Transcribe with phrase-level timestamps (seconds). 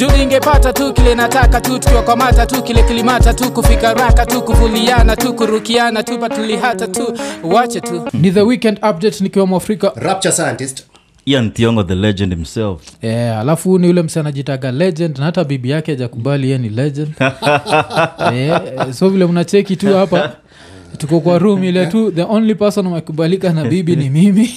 [0.00, 5.16] juu ningepata tu kile nataka tu tukiwakwamata tu kile kilimata tu kufika raka tu kuvuliana
[5.16, 7.18] tu kurukiana tu patulihata tu.
[7.42, 8.08] Wache tu.
[8.12, 9.92] Ni the weekend update nikiwa mwafrika.
[9.96, 10.86] Rapture scientist.
[11.26, 12.82] Ian thiongo the legend himself.
[13.02, 17.14] Yeah, alafu ni ule mse anajitaga legend na hata bibi yake ajakubali ye ni legend.
[18.34, 20.32] Yeah, so vile mnacheki tu hapa
[21.00, 24.50] tuko kwa room ile tu the only person amekubalika na bibi ni mimi.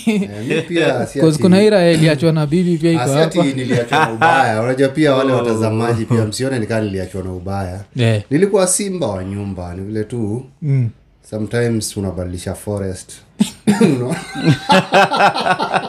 [1.42, 3.52] Kuna ira iliachwa na bibi pia ah, si ati hapa.
[3.52, 4.61] niliachwa na ubaya.
[4.61, 7.79] Unajua pia wale watazamaji pia msione nikaa niliachwa na ubaya.
[7.96, 8.21] Yeah.
[8.29, 10.46] nilikuwa simba wa nyumba ni vile tu.
[10.61, 10.89] Mm.
[11.29, 13.12] sometimes unabadilisha forest?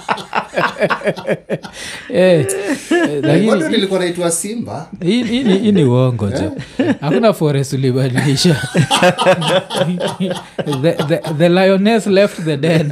[2.14, 2.46] eh,
[2.90, 4.88] eh, nilikuwa naitwa simba.
[5.04, 6.52] Hii hii ni- uongo jo
[7.00, 8.56] hakuna forest ulibadilisha.
[10.82, 12.90] The, the, the lioness left the den.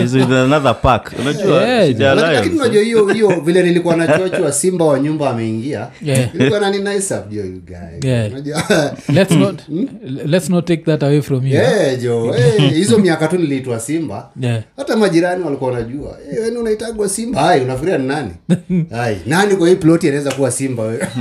[0.00, 1.12] With another park?
[1.20, 5.88] Unajua ya Lakini- unajua hiyo hiyo vile nilikuwa na chochwa simba wa nyumba ameingia.
[6.02, 6.34] Yeah.
[6.34, 8.10] ilikuwa nani nice up jo you guy.
[8.10, 8.30] Yeah.
[9.08, 9.60] Let's not
[10.26, 11.52] let's not take that away from you.
[11.54, 14.30] Yeah, jo eh, hizo miaka tu niliitwa simba.
[14.40, 14.62] Yeah.
[14.76, 16.18] hata majirani walikuwa wanajua.
[16.30, 17.40] Hey, weni unaitagwa simba?
[17.40, 18.30] Hai unafikiria ni nani?
[18.96, 21.08] Hai nani kwa hii ploti anaweza kuwa simba wewe?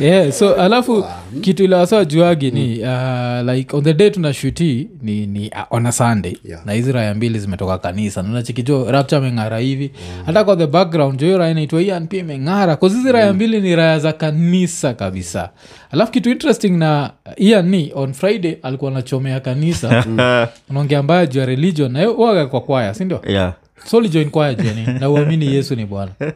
[0.00, 1.04] Yeah so alafu
[1.40, 5.86] kitu ilawasa juagi ni uh, like on the day tuna shuti ni, ni uh, on
[5.86, 6.36] a sunday.
[6.44, 6.66] Yeah.
[6.66, 8.22] na hizi raya mbili zimetoka kanisa.
[8.22, 9.90] Nachikijo rapcha ameng'ara hivi.
[10.26, 12.76] Hata kwa the background jo hiyo raya inaitwa ian pia imeng'ara.
[12.76, 15.50] Kause hizi raya mbili ni raya za kanisa kabisa
[15.94, 20.04] alafu kitu interesting na ian on friday alikuwa anachomea kanisa.
[20.70, 23.54] Unaongea mbaya juu ya religion na waga kwa kwaya sindio yeah.
[23.84, 26.12] So lijoin kwaya jeni na uamini yesu ni bwana.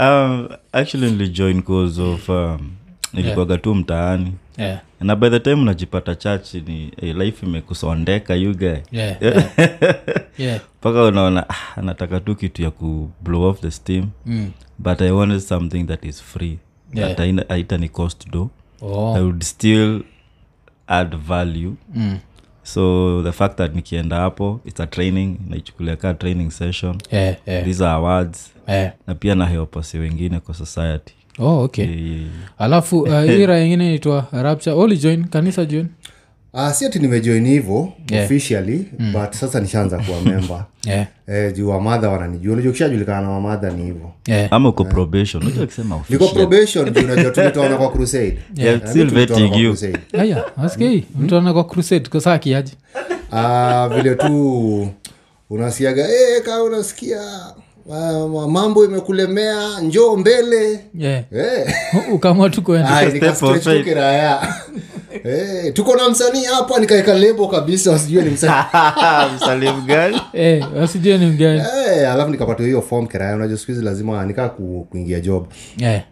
[0.00, 2.70] Um, actually nilijoin cause of um,
[3.12, 4.32] nilikuwaga tu mtaani.
[4.58, 4.80] Yeah.
[5.00, 8.66] na by the time unajipata church ni hey, life imekusondeka you guy.
[8.92, 9.44] Yeah, yeah.
[10.38, 10.60] yeah.
[10.80, 14.06] mpaka unaona ah, nataka tu kitu ya ku blow off the steam.
[14.26, 14.50] Mm.
[14.78, 16.58] but i wanted something that is free
[16.94, 17.08] Yeah.
[17.08, 17.20] that
[17.88, 18.50] cost do
[18.82, 19.16] Oh.
[19.16, 20.02] i would still
[20.86, 22.18] add value Mm.
[22.62, 27.64] so the fact that nikienda hapo its a training naichukulia kaa training session Yeah, yeah,
[27.64, 28.92] these are awards yeah.
[29.06, 32.28] na pia na heopasi wengine kwa society oh, okay yeah.
[32.58, 35.86] alafu uh, hii raya ingine naitwa rapture olijoin kanisa join
[36.56, 38.24] ah, si ati nimejoin hivo Yeah.
[38.24, 41.06] officially but sasa nishaanza kuwa memba yeah.
[41.28, 42.52] eh, juu wamadha wananijua.
[42.52, 44.12] Unajua kishajulikana na wamadha ni hivo.
[44.26, 44.52] Yeah.
[44.52, 45.42] ama uko probation.
[45.42, 48.38] Unajua akisema niko probation juu unajua tulitaona kwa crusade.
[48.56, 49.70] Yeah, Eh, still vetting kwa you.
[49.70, 49.98] crusade.
[50.64, 51.04] askei
[51.52, 52.08] kwa crusade.
[52.08, 52.72] Kosaa kiaji
[53.32, 54.88] Ah, vile tu
[55.50, 57.20] unasiaga hey, kaa unasikia
[57.92, 60.80] ah, mambo imekulemea njoo mbele.
[60.94, 61.24] Yeah.
[61.32, 61.74] eh.
[62.12, 62.62] ukamwa tu
[65.28, 68.54] Eh, tuko na msanii hapa nikaeka lebo kabisa wasijue ni msanii.
[69.36, 71.60] Msalimu gani Eh, wasijue ni mgani.
[71.60, 75.46] Eh, alafu nikapata hiyo fom kiraya unajua siku hizi lazima nikaa ku, kuingia job.
[75.78, 76.02] Yeah.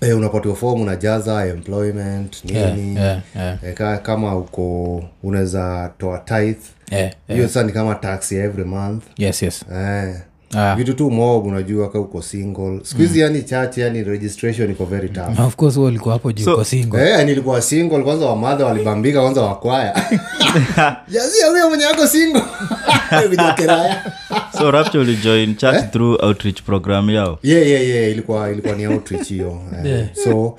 [0.00, 2.58] eh, unapatia fomu unajaza employment nini.
[2.58, 3.58] Yeah, yeah, yeah.
[3.64, 6.60] E, ka, kama uko unaweza toa tithe.
[6.90, 7.42] Yeah, yeah.
[7.48, 9.02] sasa ni kama tax ya every month.
[9.18, 9.64] Yes yes.
[9.74, 10.14] Eh,
[10.56, 10.74] ah.
[10.76, 12.80] vitu tu mob unajua ka uko single.
[12.82, 13.24] Skuhizi mm.
[13.24, 15.40] yani chache yani registration iko very tough.
[15.40, 17.10] Of course huo ulikuwa hapo juu uko single.
[17.10, 19.94] Eh, nilikuwa single kwanza wamadha walibambika kwanza wakwaya
[21.12, 22.42] jazia huyo mwenye yako single.
[23.30, 24.12] Vijokeraya
[24.58, 27.38] so rapture ulijoin church through outreach program yao?
[27.42, 29.60] Yeah, yeah, yeah, ilikuwa ilikuwa ni outreach hiyo.
[29.72, 30.06] Eh, Yeah.
[30.24, 30.58] so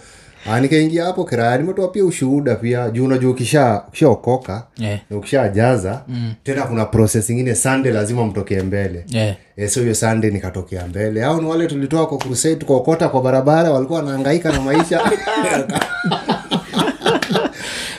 [0.62, 5.00] nikaingia hapo kiraya nimetoa pia ushuhuda pia juu unajua ukisha ukishaokoka yeah.
[5.12, 6.34] ukishajaza mm.
[6.44, 9.36] tena kuna proses ingine sande lazima mtokee mbele yeah.
[9.58, 13.72] e, so hiyo sande nikatokea mbele au ni wale tulitoa kwa crusade tukaokota kwa barabara
[13.72, 15.02] walikuwa wanaangaika na maisha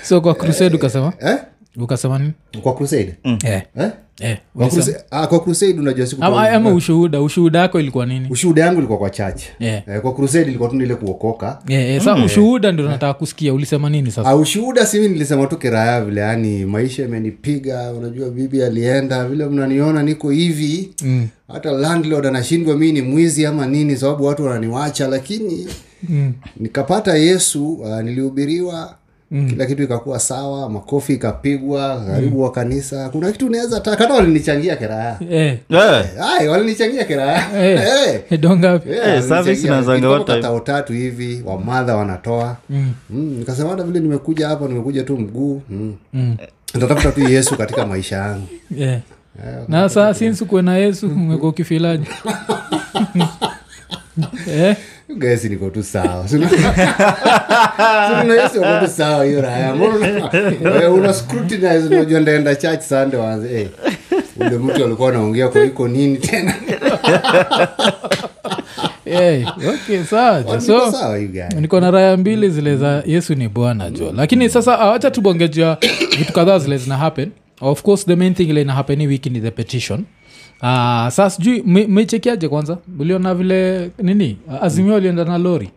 [0.08, 1.38] so kwa crusade ukasema eh?
[1.80, 2.32] Ukasema nini
[2.62, 3.14] kwa crusade
[3.44, 3.62] yeah.
[3.78, 3.90] eh?
[4.20, 4.38] Yeah.
[4.56, 8.62] kwa, crusade, ah, kwa crusade unajua siku ama, ama ushuhuda ushuhuda yako ilikuwa nini ushuhuda
[8.62, 9.82] yangu ilikuwa kwa church Yeah.
[9.88, 12.04] eh, kwa crusade ilikuwa tu nile kuokoka yeah, yeah.
[12.04, 16.20] sa ushuhuda ndio nataka kusikia ulisema nini sasa Ah, ushuhuda simi nilisema tu kiraya vile
[16.20, 21.28] yani maisha imenipiga unajua bibi alienda vile mnaniona niko hivi mm.
[21.52, 25.66] hata landlord anashindwa mii ni mwizi ama nini sababu watu wananiwacha lakini
[26.08, 26.32] Mm.
[26.56, 28.94] nikapata yesu uh, nilihubiriwa
[29.30, 29.50] mm.
[29.50, 34.76] kila kitu ikakuwa sawa makofi ikapigwa karibu wa kanisa kuna kitu unaweza taka hata walinichangia
[34.76, 36.50] kiraya Eh, yeah.
[36.50, 38.20] Walinichangia kiraya eh, Eh.
[38.30, 39.22] Yeah, Eh, walinichangia.
[39.22, 40.36] service inaanzanga Ilikuwa what time?
[40.38, 42.92] katao tatu hivi wamadha wanatoa Mm.
[43.10, 45.94] mm, nikasema hata vile nimekuja hapa nimekuja tu mguu mm.
[46.12, 46.36] Mm.
[46.74, 48.46] nitatafuta tu yesu katika maisha yangu
[48.76, 49.00] yeah.
[49.68, 52.06] na saa sinsi kuwe na yesu umekuwa ukifilaji
[54.50, 54.76] eh?
[55.08, 59.74] Guys niko tu sawa Sina- Sina uko tu sawa hiyo raya
[60.90, 63.66] una- eh, scrutinize unajua ndaenda church sande waanze hey,
[64.40, 66.54] ule mtu alikuwa anaongea kwa iko nini tena?
[69.04, 69.44] Hey,
[69.74, 70.40] okay sawa.
[71.60, 75.10] Niko so na raya mbili zile za yesu ni bwana jo lakini sasa awacha wacha
[75.10, 75.76] tubongejea
[76.18, 77.30] vitu kadhaa zile zina happen.
[77.60, 80.04] Of course the main thing ile ina happen wiki ni the petition
[80.62, 82.78] Uh, saa sijui me- meichekiaje kwanza?
[82.98, 84.38] Uliona vile nini?
[84.62, 85.70] Azimio alienda na lori.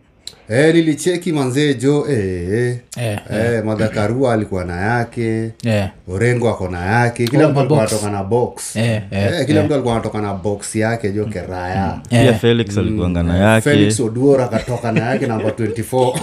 [0.48, 2.18] Eh, nilicheki manzee jo eh,
[2.52, 2.78] eh.
[2.98, 5.50] eh, Eh, madhakarua alikuwa na yake.
[5.64, 7.26] Eh, orengo ako na yake.
[7.26, 8.76] Kila mtu alikuwa anatoka na box.
[8.76, 12.00] Eh, eh, Eh, kila mtu alikuwa anatoka na box yake jo keraya.
[12.08, 13.70] Pia felix alikuanga na yake.
[13.70, 16.14] Felix oduor akatoka na yake namba 24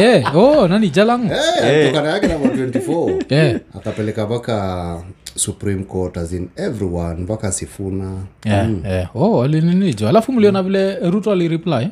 [0.00, 0.90] yeah, oh, nani?
[0.90, 1.34] Jalangu.
[1.62, 3.60] Hey, alitoka na yake namba 24 yeah.
[3.76, 5.02] akapeleka mpaka
[5.36, 8.12] supreme court as in everyone mpaka sifuna
[8.44, 9.06] eh, eh.
[9.14, 11.88] oh, alininijo alafu mliona vile ruto alireply?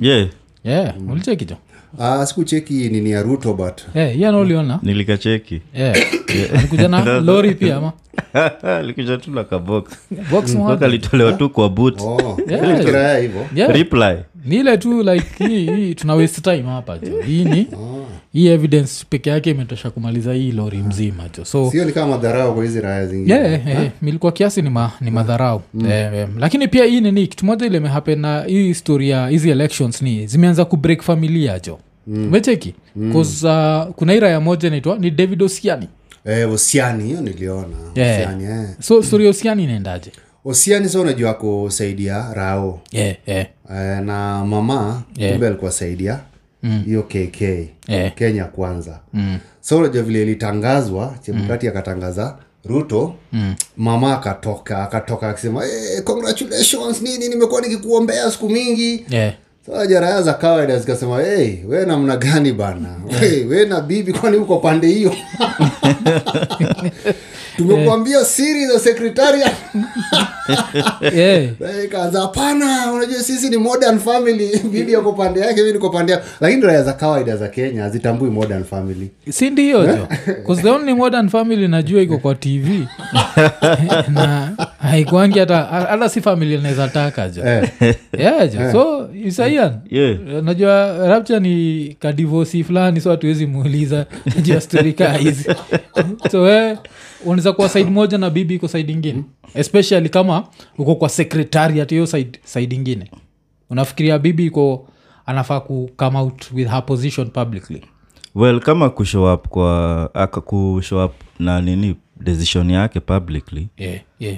[0.00, 0.30] Ye
[0.64, 1.56] yeah, mlichekijo
[1.98, 5.60] Ah, sikucheki nini ya ruto but eh, yana uliona nilikacheki.
[5.74, 6.06] Eh,
[6.54, 7.92] alikuja na lori pia ama?
[8.86, 9.84] Likuja tu na kabox
[10.30, 10.54] box.
[10.54, 10.64] Moja.
[10.64, 13.54] mpaka litolewa tu kwa but oh, Yeah.
[13.54, 14.18] yeah.
[14.44, 17.66] ni ile tu like hii, hii tuna waste time hapa hii ni
[18.36, 22.54] hii evidence peke yake imetosha kumaliza hii lori mzima jo so sio ni kama madharau
[22.54, 23.34] kwa hizi raya zingine.
[23.38, 27.66] Yeah, milikuwa kiasi ni, ma, ni madharau eh, eh, lakini pia hii nini kitu moja
[27.66, 31.78] ile imehappen na hii story ya hizi elections ni zimeanza kubreak familia jo.
[32.06, 32.74] Umecheki?
[32.96, 33.16] Mm.
[33.16, 33.24] uh,
[33.94, 35.88] kuna hii raya moja inaitwa ni david osiani.
[36.24, 37.76] Eh, osiani hiyo niliona.
[37.94, 38.20] Yeah.
[38.20, 38.68] osiani eh.
[38.80, 40.12] so story ya osiani inaendaje?
[40.44, 42.80] Osiani sa unajua kusaidia rao.
[42.92, 45.32] Yeah, yeah, eh, na mama Yeah.
[45.32, 45.72] kumbe alikuwa
[46.70, 47.42] saidia hiyo kk
[47.88, 48.14] Yeah.
[48.14, 49.38] kenya kwanza mm.
[49.60, 53.54] so unajua vile ilitangazwa chemkati akatangaza ruto mm.
[53.76, 59.34] mama akatoka akatoka akisema hey, congratulations nini nimekuwa nikikuombea siku mingi yeah.
[59.66, 62.88] So jaraya za kawaida zikasema hey, we namna gani bana?
[63.20, 65.14] Hey, we na bibi kwani uko pande hiyo?
[67.56, 69.50] Tumekuambia siri za sekretaria.
[71.00, 71.50] Eh,
[71.84, 74.58] ikaanza hapana unajua sisi ni modern family.
[74.72, 78.30] Bibi yako pande yake mi niko pande yako lakini raya za kawaida za kenya hazitambui
[78.30, 79.10] modern family.
[79.30, 80.08] Si ndiyo jo?
[80.62, 82.88] The only modern family najua iko kwa tv
[84.08, 87.42] na haikwangi hata hata si famili naweza taka jo.
[87.46, 87.70] Eh,
[88.18, 88.72] yeah, jo.
[88.72, 90.18] So isaian Yeah.
[90.42, 94.06] najua rapture ni kadivosi fulani so hatuwezi muuliza.
[94.42, 95.54] Juu ya stori kaa hizi
[96.30, 96.78] so we
[97.24, 99.24] unaweza kuwa side moja na bibi iko side ingine.
[99.54, 103.10] Especially kama uko kwa secretariat hiyo side, side ingine.
[103.70, 104.88] Unafikiria bibi iko
[105.26, 107.82] anafaa ku come out with her position publicly.
[108.34, 114.36] Well kama kushow up kwa aka kushow up na nini decision yake publicly yeah, yeah.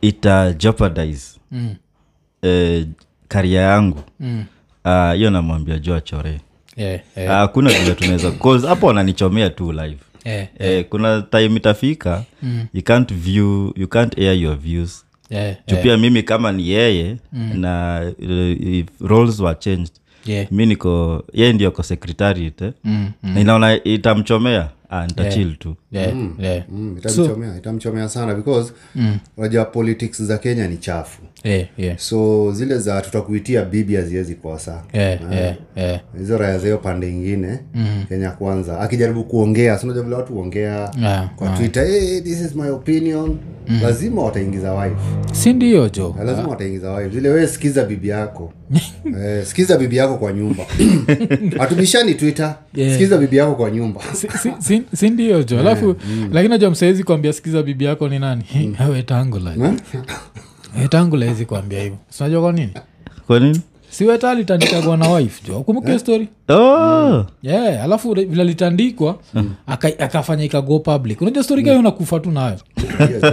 [0.00, 1.74] ita jeopardize Mm.
[2.42, 2.86] eh,
[3.28, 4.00] karia yangu.
[4.20, 4.44] Mm.
[4.84, 6.40] uh, namwambia jo achore.
[6.76, 9.98] Yeah, yeah, uh, kuna vile tunaweza hapo wananichomea tu live.
[10.24, 12.24] Yeah, eh, kuna time itafika
[12.74, 15.04] you can't view you can't air your views.
[15.30, 19.92] Yeah, juu pia mimi kama ni yeye na uh, if roles were changed
[20.26, 20.52] yeah.
[20.52, 22.72] mi niko yeye ndio ko secretariat eh?
[22.84, 23.38] Mm, mm.
[23.38, 24.68] inaona itamchomea?
[24.90, 26.64] Ah, nitachil tu yeah, yeah.
[26.72, 28.72] mm, itamchomea itamchomea sana because
[29.36, 31.22] unajua politics za kenya ni chafu.
[31.44, 31.98] Yeah, yeah.
[31.98, 34.82] so zile za tutakuitia bibi haziwezi kosa.
[34.92, 36.00] Yeah, yeah, yeah.
[36.18, 38.04] hizo raya za pande ingine mm.
[38.08, 38.80] kenya kwanza.
[38.80, 40.90] Akijaribu kuongea sinajua vile watu huongea?
[41.00, 43.38] Yeah, kwa twitter hey, this is my opinion.
[43.68, 43.80] Mm.
[43.82, 44.96] lazima wataingiza wife.
[45.32, 47.14] Si ndio jo Na lazima wataingiza wife.
[47.14, 48.52] Zile wee sikiza bibi yako.
[49.24, 50.64] Eh, sikiza bibi yako kwa nyumba.
[51.58, 52.56] Hatubishani twitter.
[52.74, 52.92] Yeah.
[52.92, 54.00] sikiza bibi yako kwa nyumba.
[54.12, 55.96] Si- si- si- si ndio jo alafu
[56.32, 58.44] lakini najua msaezi kuambia sikiza bibi yako ni nani?
[58.92, 59.54] Wetangula
[60.80, 62.72] wetangula hezi kuambia hivo sinajua kwa nini?
[63.26, 63.60] Kwa nini?
[63.90, 64.34] Si weta
[64.96, 67.24] na wife jo kumbuke story oh.
[67.42, 69.18] yeah, alafu vila litandikwa
[69.66, 72.56] aka- akafanya ikago public unajua stori kayo nakufa tu nayo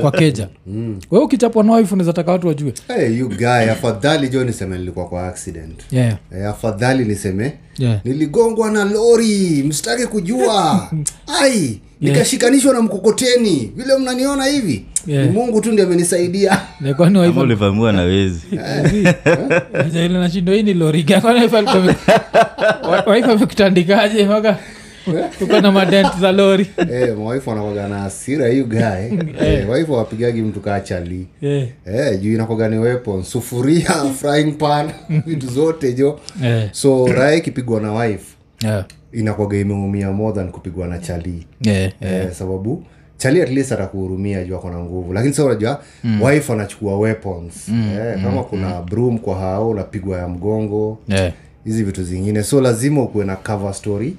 [0.01, 0.47] kwa keja
[1.11, 5.05] we ukichapwa na wife unaweza taka watu wajue hey, you guy afadhali jo niseme nilikuwa
[5.07, 6.15] kwa accident yeah.
[6.37, 7.99] Eh, afadhali niseme Yeah.
[8.05, 10.89] niligongwa na lori msitake kujua
[11.41, 15.25] ai nikashikanishwa na mkokoteni vile mnaniona hivi Yeah.
[15.25, 16.61] ni mungu tu ndi amenisaidia
[17.41, 18.41] ulivamiwa na wezi
[19.93, 21.21] ile nashindo hii ni loriga
[23.05, 24.57] waifu amekutandikaje mpaka
[25.39, 30.41] tuko na madent za lori eh, mawaifu wanakwaga na asira hiyo gae eh, waifu awapigagi
[30.41, 31.67] mtu kaa chali yeah.
[31.85, 34.89] eh, juu inakwaga ni weapon sufuria frying pan
[35.27, 36.69] vitu zote jo Yeah.
[36.71, 38.25] so raha ikipigwa na wife
[38.63, 38.85] Yeah.
[39.13, 41.91] inakwaga imeumia more than kupigwa na chali Yeah.
[42.01, 42.83] eh, sababu
[43.17, 46.21] chali at least atakuhurumia juu ako na nguvu lakini sa unajua mm.
[46.21, 47.97] wife anachukua weapons mm.
[47.99, 51.31] eh, kama kuna broom kwa hao unapigwa ya mgongo Yeah.
[51.65, 52.43] Hizi vitu zingine.
[52.43, 54.15] So lazima ukuwe na cover story.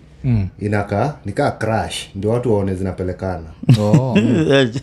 [0.61, 2.09] Inakaa nikaa crash.
[2.15, 3.45] Ndio watu waone zinapelekana.
[3.81, 4.19] Oh.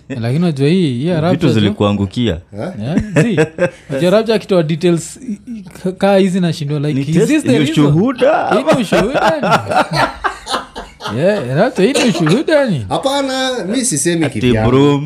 [0.09, 2.39] lakini najua hii hii vitu zilikuangukia.
[4.01, 5.19] Jarabja akitoa details
[5.97, 7.91] kaa hizi nashindwa like is this the reason?
[7.91, 9.11] ni?
[11.17, 11.71] Yeah,
[12.89, 15.01] hapana mi sisemi kivyangu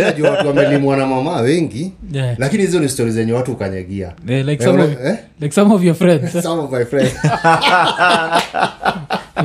[0.00, 2.34] najua watu wamelimwa na mama wengi Yeah.
[2.38, 5.16] lakini hizo ni stori zenye watu ukanyagia Eh, like Eh, some of- eh?
[5.40, 7.12] like some of your friends Some of my friends.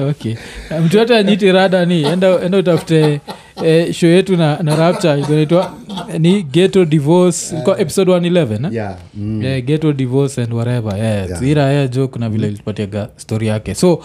[0.10, 0.36] okay
[0.86, 3.20] mtu yote anyiti rada ni enda, enda utafute
[3.64, 5.74] eh, show yetu na, na rapture inaitwa
[6.20, 8.74] ni geto divorce ilikuwa episode 111 eh?
[8.74, 8.96] Yeah.
[9.16, 9.44] Mm.
[9.44, 11.44] yeah, ghetto divorce and whatever yeah, Yeah.
[11.48, 14.02] ira ya joke na vile ilipatiaga story yake so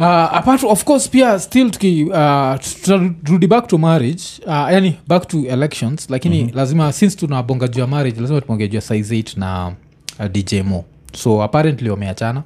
[0.00, 5.28] uh, apart of course pia still tuki uh, tutarudi back to marriage uh, yani back
[5.28, 6.56] to elections lakini mm-hmm.
[6.56, 9.72] lazima since tunabonga juu ya marriage lazima juu ya size 8 na
[10.18, 10.84] uh, dj mo.
[11.12, 12.42] So apparently wameachana.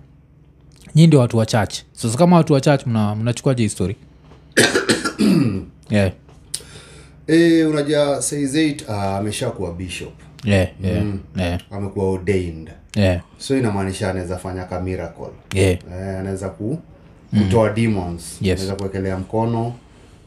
[0.95, 1.75] Nyii ndio watu wa church.
[1.93, 3.97] Sasa kama watu wa church mnachukuaje mna histori
[5.91, 6.13] yeah.
[7.27, 10.13] E, unajua saizeit amesha kuwa bishop.
[10.45, 11.05] Yeah, yeah,
[11.37, 12.71] yeah, amekuwa ordained.
[12.97, 15.31] Yeah, so inamaanisha anaweza fanya ka miracle.
[15.55, 15.79] Yeah.
[15.93, 16.79] e, anaweza ku
[17.39, 18.23] kutoa demons.
[18.41, 18.53] Yes.
[18.61, 19.73] anaweza kuwekelea mkono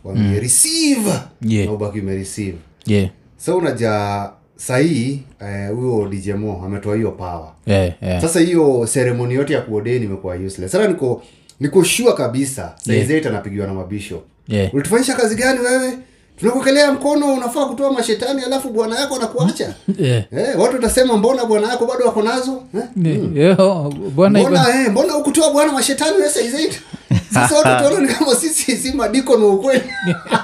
[0.04, 1.12] wambie receive!
[1.42, 1.66] Yeah.
[1.68, 2.58] na ubaki umereceive.
[2.86, 7.52] Yeah, so unaja sahii eh, huyo djmo ametoa hiyo power.
[7.66, 8.22] Yeah, yeah.
[8.22, 10.72] sasa hiyo seremoni yote ya kuodei imekuwa useless.
[10.72, 11.24] Sasa niko
[11.60, 14.74] niko shua kabisa saizeit anapigiwa na mabishop Yeah.
[14.74, 15.94] ulitufanyisha kazi gani wewe
[16.38, 20.24] tunakukelea mkono unafaa kutoa mashetani alafu bwana yako anakuacha Yeah.
[20.32, 23.20] eh, watu watasema mbona bwana yako bado wako nazo eh?
[23.36, 26.76] Yeah, oh, bwana mbona eh, mbona ukutoa bwana mashetani wesaizaidi
[27.34, 29.84] sasa watu tuona ni kama sisi si madiko na ukweli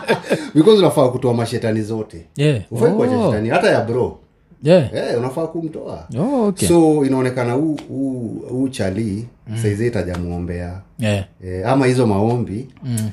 [0.56, 2.62] because unafaa kutoa mashetani zote Yeah.
[2.72, 2.96] ufai Oh.
[2.96, 4.20] kuacha shetani hata ya bro
[4.64, 4.94] Yeah.
[4.96, 6.68] eh, unafaa kumtoa Oh, okay.
[6.68, 9.58] so inaonekana huu chalii mm.
[9.62, 11.26] saizeit itajamwombea Yeah.
[11.46, 13.10] eh, ama hizo maombi mm.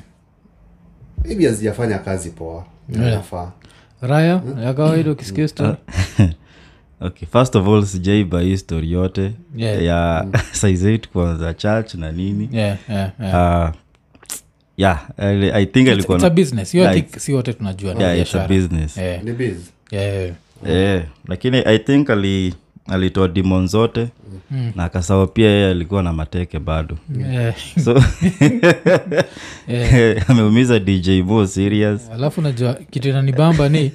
[1.25, 3.51] maybe hazijafanya kazi poa inafaa
[4.01, 5.75] raya ya kawaida ukisikia story?
[7.01, 9.31] Okay first of all sijaiba hii story yote.
[9.55, 9.83] Yeah.
[9.83, 12.49] ya size 8 kwanza church na nini.
[12.51, 13.69] Yeah, yeah, yeah.
[13.69, 13.75] uh,
[14.77, 16.71] yeah I, i think alikuwa It's a business.
[16.71, 18.97] Hiyo I think si wote tunajua yeah, it's a business.
[18.97, 19.57] Yeah, biz.
[19.91, 20.35] Yeah, yeah.
[20.65, 22.53] Eh, lakini i think ali
[22.87, 24.07] alitoa dimon zote
[24.75, 26.97] na akasawa pia yeye alikuwa na mateke bado.
[27.31, 27.55] Yeah.
[27.83, 27.95] so
[30.27, 32.09] ameumiza dj mo serious.
[32.13, 33.91] Alafu najua kitu inanibamba ni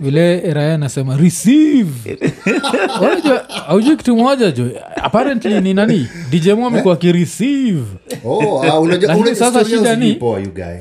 [0.00, 2.18] vile raya anasema receive.
[3.68, 6.08] Aujui kitu moja jo apparently ni nani?
[6.30, 7.82] Djmo amekuwa akireceive
[8.24, 10.18] oh, unajua Lakini sasa shida ni-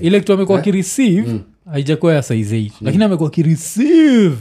[0.01, 1.39] ile kitu amekuwa akireceive
[1.72, 4.36] haijakuwa ya size 8 lakini amekuwa akireceive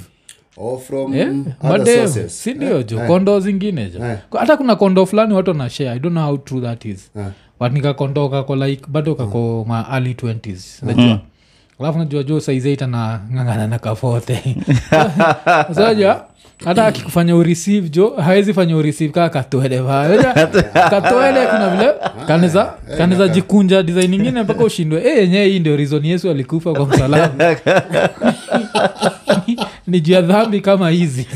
[1.15, 2.43] Yeah, madem sources.
[2.43, 4.05] sindio jo kondo zingine jo.
[4.05, 4.19] Eh.
[4.39, 7.11] hata kuna kondo fulani watu na share i don't know how true that is.
[7.17, 7.25] Eh.
[7.61, 11.21] but nikakondo kako like bado kako ma early 20s najua
[11.81, 14.57] alafu najua jo saizeita na ngangana na kafote.
[15.75, 16.21] Saja
[16.65, 20.35] hata akikufanya ureceive jo hawezi fanya ureceive kaa katwele vaja
[21.51, 21.93] kuna vile
[22.27, 25.03] kaneza kaneza jikunja design ingine mpaka ushindwe.
[25.05, 27.57] E yenyewe hii ndio reason yesu alikufa kwa msalaba
[29.89, 31.27] ni juu ya dhambi kama hizi.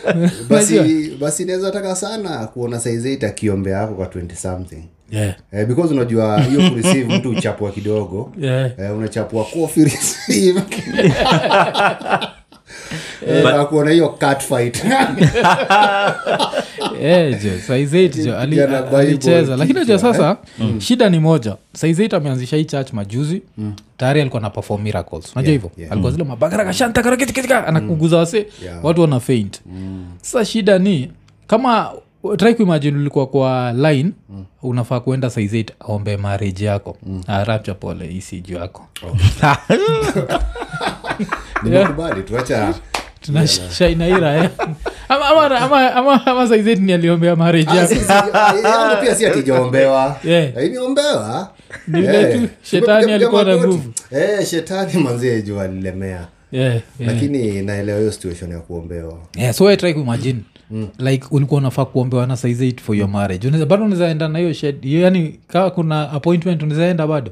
[0.50, 4.82] Basi basi taka sana kuona saizeit akiombea yako kwa 20 something.
[5.10, 5.34] Yeah.
[5.52, 8.32] eh, because unajua hiyo kureceive mtu uchapua kidogo.
[8.40, 8.70] Yeah.
[8.78, 10.60] eh, unachapua kofi receive
[13.28, 14.84] Eh, na kuona hiyo cat fight.
[17.02, 17.50] Eh, jo
[18.24, 20.36] jo lakini najua kichwa, sasa
[20.78, 21.56] shida ni moja.
[21.72, 23.42] Saizeit ameanzisha hii church majuzi.
[23.96, 25.32] Tayari alikuwa na perform miracles.
[25.32, 25.70] Unajua hivyo?
[25.76, 25.92] yeah.
[25.92, 28.84] alikuwa zile mabagaragashantakarakitikitika anakuguza wase Yeah.
[28.84, 29.60] watu wana faint.
[30.22, 31.10] Sasa shida ni
[31.46, 31.92] kama
[32.36, 34.10] try kuimagine ulikuwa kwa line
[34.62, 36.96] unafaa kuenda saizeit aombe marriage yako.
[37.06, 37.22] Mm.
[37.44, 38.86] rapcha pole isiju yako.
[41.62, 42.74] Nimekubali tuacha
[43.20, 44.50] tunashainaira eh?
[45.08, 46.46] ama, ama, ama, ama, ama
[46.92, 47.94] aliombea marriage Ah, yako.
[47.94, 50.16] si- ah, pia si atijaombewa
[50.66, 51.50] imeombewa.
[51.88, 53.92] Ni vile tu shetani alikuwa na nguvu.
[54.12, 55.42] eh, shetani manzie
[56.52, 56.82] yeah, yeah.
[57.14, 59.18] lakini naelewa hiyo situation ya kuombewa.
[59.36, 60.38] Yeah, so try kuimagine
[60.98, 63.48] like ulikuwa unafaa kuombewa na size 8 for your marriage.
[63.48, 67.30] Uneza, bado unawezaenda na hiyo shed yani kaa kuna appointment unawezaenda bado?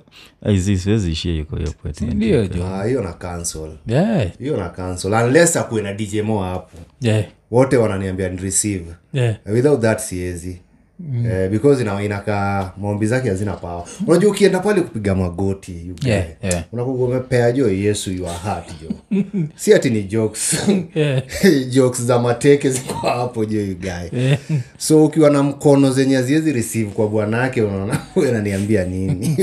[0.78, 1.72] Siwezi ishia iko hiyo
[2.14, 2.66] ndio jo?
[2.66, 3.70] Ah, hiyo na cancel.
[3.86, 5.12] Yeah, hiyo na cancel.
[5.12, 6.78] Unless akuwe na dj mo hapo.
[7.00, 9.36] Yeah, wote wananiambia nreceive yeah.
[9.46, 10.58] without that siezi
[11.00, 16.24] Eh, because ina, inakaa maombi zake hazina pawa unajua ukienda pale kupiga magoti you Yeah,
[16.42, 16.64] yeah.
[16.72, 19.20] unakuwa umepea jo yesu your heart jo.
[19.56, 20.56] Si ati ni jokes.
[20.94, 21.22] Yeah.
[21.74, 24.38] jokes za mateke ziko hapo jo ugae yeah.
[24.78, 29.36] so ukiwa na mkono zenye haziwezi receive kwa bwanake unaona huyu ananiambia nini?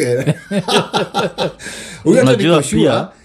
[2.04, 2.24] Huyo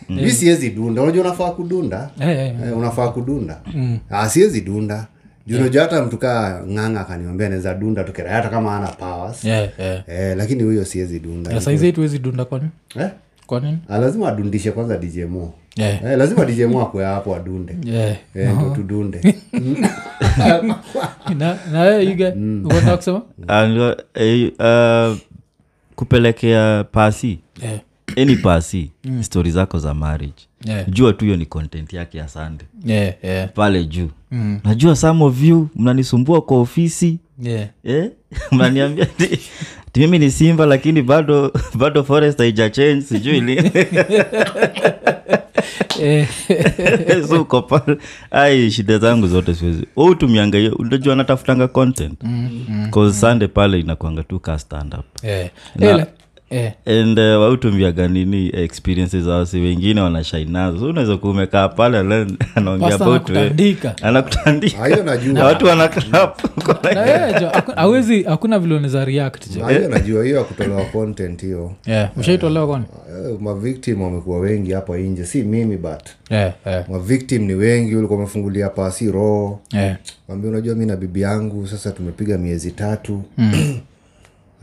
[0.09, 1.03] mi siwezi dunda.
[1.03, 2.11] Unajua unafaa kudunda?
[2.21, 2.79] Yeah, yeah, yeah.
[2.79, 3.61] unafaa kudunda.
[3.75, 3.99] Mm.
[4.29, 5.07] siwezi dunda
[5.49, 9.45] unajua hata mtu kaa ng'anga akaniambia naweza dunda tukera hata kama ana powers.
[9.45, 10.03] Yeah, yeah.
[10.09, 11.61] eh, lakini huyo siwezi dunda.
[11.61, 12.69] Saizi tuwezi dunda kwani
[13.01, 13.09] eh?
[13.47, 13.79] kwa nini?
[13.89, 16.05] Ah, lazima adundishe kwanza djmo Yeah.
[16.05, 17.77] eh, lazima djmo akwe hapo adunde.
[17.85, 18.17] Yeah.
[18.35, 19.21] eh, ndo tudunde.
[21.39, 22.29] Na na wewe yuge
[22.65, 23.23] unataka kusema?
[23.49, 25.17] And, eh, uh,
[25.97, 27.39] kupelekea pasi.
[27.63, 27.81] Yeah.
[28.17, 28.91] Any pasi
[29.21, 30.89] stori zako za marriage Yeah.
[30.91, 33.49] jua tu hiyo ni content yake ya sande Yeah, yeah.
[33.55, 34.09] pale juu
[34.65, 37.69] najua some of you mnanisumbua kwa ofisi Yeah.
[37.85, 38.09] yeah?
[38.53, 39.07] mnaniambia
[39.97, 43.63] mimi ni simba lakini bado bado forest haija change sijui li
[47.29, 47.99] so uko pale
[48.31, 52.19] ai shida zangu zote siwezi utumianga hiyo unajua natafutanga content
[52.91, 55.05] cause sunday pale inakwanga tu ka stand up.
[55.77, 56.07] Na- Eh,
[56.51, 56.73] eh.
[56.87, 61.99] and uh, wautumiaga nini experiences awasi wengine wanashainazo so unaweza kuumekaa umekaa pale
[62.55, 63.95] anaongea Pastor about we anakutandika.
[64.03, 64.83] anakutandika.
[64.83, 65.33] Ah, hiyo najua.
[65.33, 66.41] Na watu wanaklap
[66.95, 69.05] Na wewe jo, haku- hawezi hakuna vile unaweza
[69.67, 71.73] Ah, hiyo najua hiyo akutolewa content hiyo.
[71.87, 72.11] Yeah.
[72.19, 72.85] ushaitolewa kwani?
[73.31, 75.25] Eh, mavictim wamekuwa wengi hapa nje.
[75.25, 76.01] Si mimi but.
[76.31, 79.61] Yeah, yeah, mavictim ni wengi ulikuwa umefungulia pasi roho.
[79.73, 79.97] Yeah.
[80.29, 83.23] ambia unajua mi na bibi yangu sasa tumepiga miezi tatu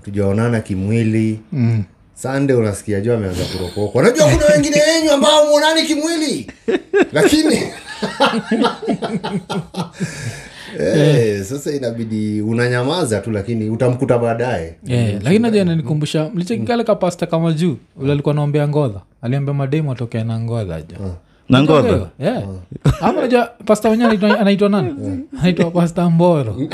[0.07, 1.39] hatujaonana kimwili.
[1.53, 1.83] Mm.
[2.13, 6.51] sande unasikia jua ameanza kurokokwa najua kuna wengine wenyu ambao mwonani kimwili.
[7.13, 7.59] Lakini
[10.79, 14.75] Eh, sasa inabidi unanyamaza tu lakini utamkuta baadaye.
[14.85, 16.95] Yeah, lakini naja nanikumbusha mlichekikale mm.
[16.95, 20.81] pasta kama juu ule alikuwa naombea ngodha aliambia mademu atokea na ngodha
[21.49, 22.59] na Unajua hiyo?
[23.01, 24.93] Ama najua pasta wenyewe anaitwa nani?
[25.39, 26.55] Anaitwa pasta mboro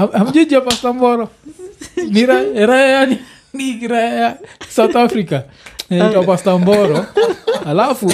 [0.00, 1.28] Ham- hamjijia pasta mboro
[2.10, 3.18] ni raya yani?
[3.54, 4.36] Ni raya ya
[4.68, 5.40] south africa.
[5.90, 7.06] Naitwa pastamboro
[7.66, 8.12] alafu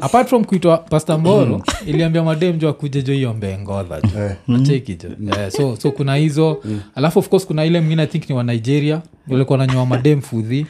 [0.00, 5.76] apart from kuitwa pastamboro iliambia mademjo akuja jo hiyo ngodha jo achekijo yeah, Eh, so,
[5.76, 6.62] so kuna hizo.
[6.94, 9.00] Alafu of course kuna ile mwingine i think ni wa nigeria.
[9.28, 10.66] Walikuwa nanyoa madem fudhi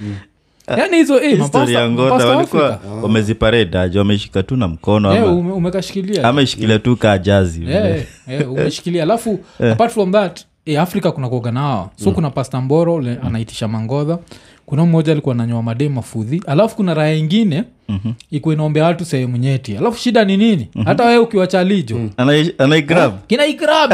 [0.69, 5.53] yani hizo eh, History ya mapasta- walikuwa wameziparedaji wameshika tu na mkono Eh, ama, ume-
[5.53, 6.25] umekashikilia.
[6.29, 9.03] ameshikilia tu kaa jazi Eh, eh, umeshikilia.
[9.03, 9.39] Alafu
[9.73, 11.91] apart from that e, afrika kuna kuoga nao.
[12.05, 14.19] So kuna pasta mboro le, anaitisha mangodha.
[14.67, 16.43] Kuna mmoja alikuwa nanyoa madei mafudhi.
[16.47, 18.15] Alafu kuna raya ingine mm-hmm.
[18.31, 19.77] ikuwa inaombea watu sehemu nyeti.
[19.77, 20.69] Alafu shida ni nini?
[20.85, 23.93] Hata wewe ukiwa chalijo Anai- anaigrab kina ikrab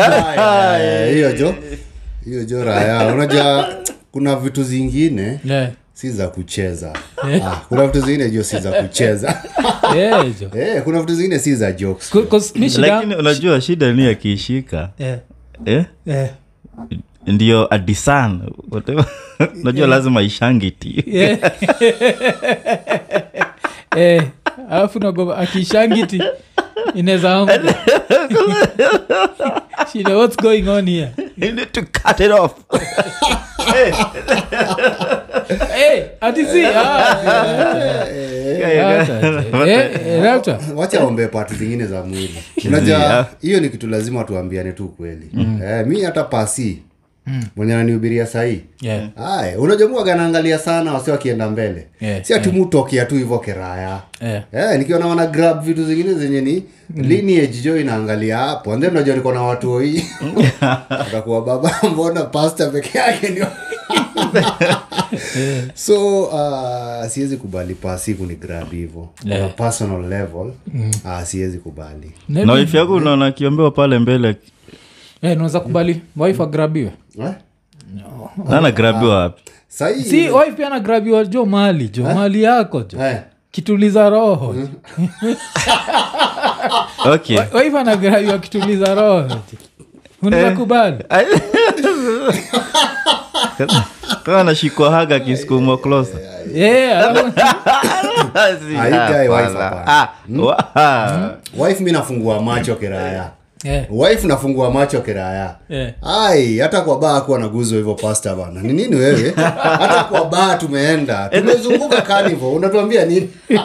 [1.15, 1.55] hiyo jo.
[2.25, 3.69] Hiyo jo raya unajua
[4.13, 5.69] kuna vitu zingine yeah.
[6.01, 6.93] Si za kucheza.
[7.45, 9.43] Ah, kuna vitu zingine jo si za kucheza.
[9.97, 12.15] Yeah, eh, kuna vitu zingine si za jokes.
[12.79, 14.91] Lakini unajua shida ni akiishika.
[14.99, 15.19] Yeah.
[15.65, 15.85] eh?
[16.07, 16.31] yeah.
[17.27, 18.41] ndio adisan
[19.63, 21.39] unajua lazima ishangiti Yeah.
[23.97, 24.23] Eh,
[24.71, 26.23] alafu nagoba akishangiti
[26.95, 27.47] inaweza
[29.93, 31.11] shida what's going on here?
[31.37, 32.53] You need to cut it off
[35.75, 37.09] hey, ati si ah,
[39.01, 39.67] acha, acha.
[39.67, 40.59] Eh, eh, acha.
[40.77, 42.35] wacha ombe pati zingine za mwili.
[42.69, 45.31] Unajua hiyo ni kitu lazima tuambiane tu kweli
[45.65, 46.83] eh, mi hata pasi
[47.57, 48.61] mwenye ananihubiria sahii?
[48.81, 49.09] Yeah.
[49.17, 51.87] aya unajua muaga naangalia sana wasi wakienda mbele.
[52.01, 54.01] Yeah, si ati mutokea tu hivo keraya.
[54.23, 54.43] Yeah.
[54.53, 56.65] yeah, nikiona wana grab vitu zingine zenye ni
[56.97, 58.73] lineage jo inaangalia hapo.
[58.73, 60.05] And then unajua niko na watu hii.
[61.09, 63.47] Utakuwa baba mbona pasta peke yake ndio
[65.75, 69.45] so uh, siwezi kubali pasiku ni grab hivo Yeah.
[69.45, 70.53] on a personal level
[71.05, 72.13] uh, siwezi kubali.
[72.29, 74.37] Maybe- no, yako unaona akiombewa pale mbele?
[75.21, 76.01] Hey, naweza kubali.
[76.17, 76.91] Wife agrabiwe
[77.23, 77.33] eh?
[78.51, 79.43] anagrabiwa wapi?
[79.69, 83.05] Si wife pia anagrabiwa jo mali jo mali yako jo.
[83.05, 83.19] Eh,
[83.51, 84.69] kituliza roho mm.
[87.15, 87.39] okay.
[87.55, 89.37] Wife anagrabiwa kituliza roho jo.
[90.23, 91.05] Unaweza kubali
[94.41, 95.79] anashikwa haga akisukumwa
[96.55, 96.97] Eh,
[99.87, 100.09] Ah.
[100.75, 103.31] Ah, wife mi nafungua macho kiraya
[103.65, 105.57] eh, wife nafungua macho kiraya.
[105.69, 105.93] Yeah.
[106.03, 108.63] ai hata kwa baa kuwa naguzwa hivyo pasta bana.
[108.63, 109.31] Ni nini wewe?
[109.81, 111.29] Hata kwa baa tumeenda.
[111.29, 113.29] Tumezunguka kanivo unatuambia nini?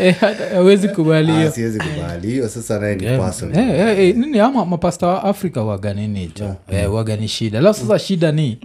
[0.00, 0.16] Eh,
[0.54, 1.50] hawezi kubali Ah, hiyo.
[1.50, 2.48] siwezi kubali hiyo.
[2.48, 3.32] Sasa naye ni yeah.
[3.42, 6.56] Eh, eh, eh, nini ama mapasta wa afrika waga nini hicho?
[6.72, 6.94] Yeah.
[6.94, 7.58] waga ni shida.
[7.58, 8.58] Alafu sasa shida ni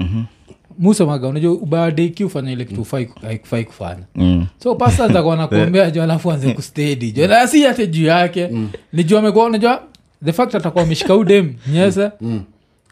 [0.80, 2.86] musemaga unajua ubadeki ufanya ile kitu
[3.22, 4.04] haikufai kufanya.
[4.16, 4.46] Mm.
[4.64, 8.50] so pasta nzakuwa nakuombea jo alafu anze kustedi jo na si juu yake.
[8.94, 9.84] Ni juu amekuwa unajua
[10.26, 12.10] the fact atakuwa ameshika udem nyese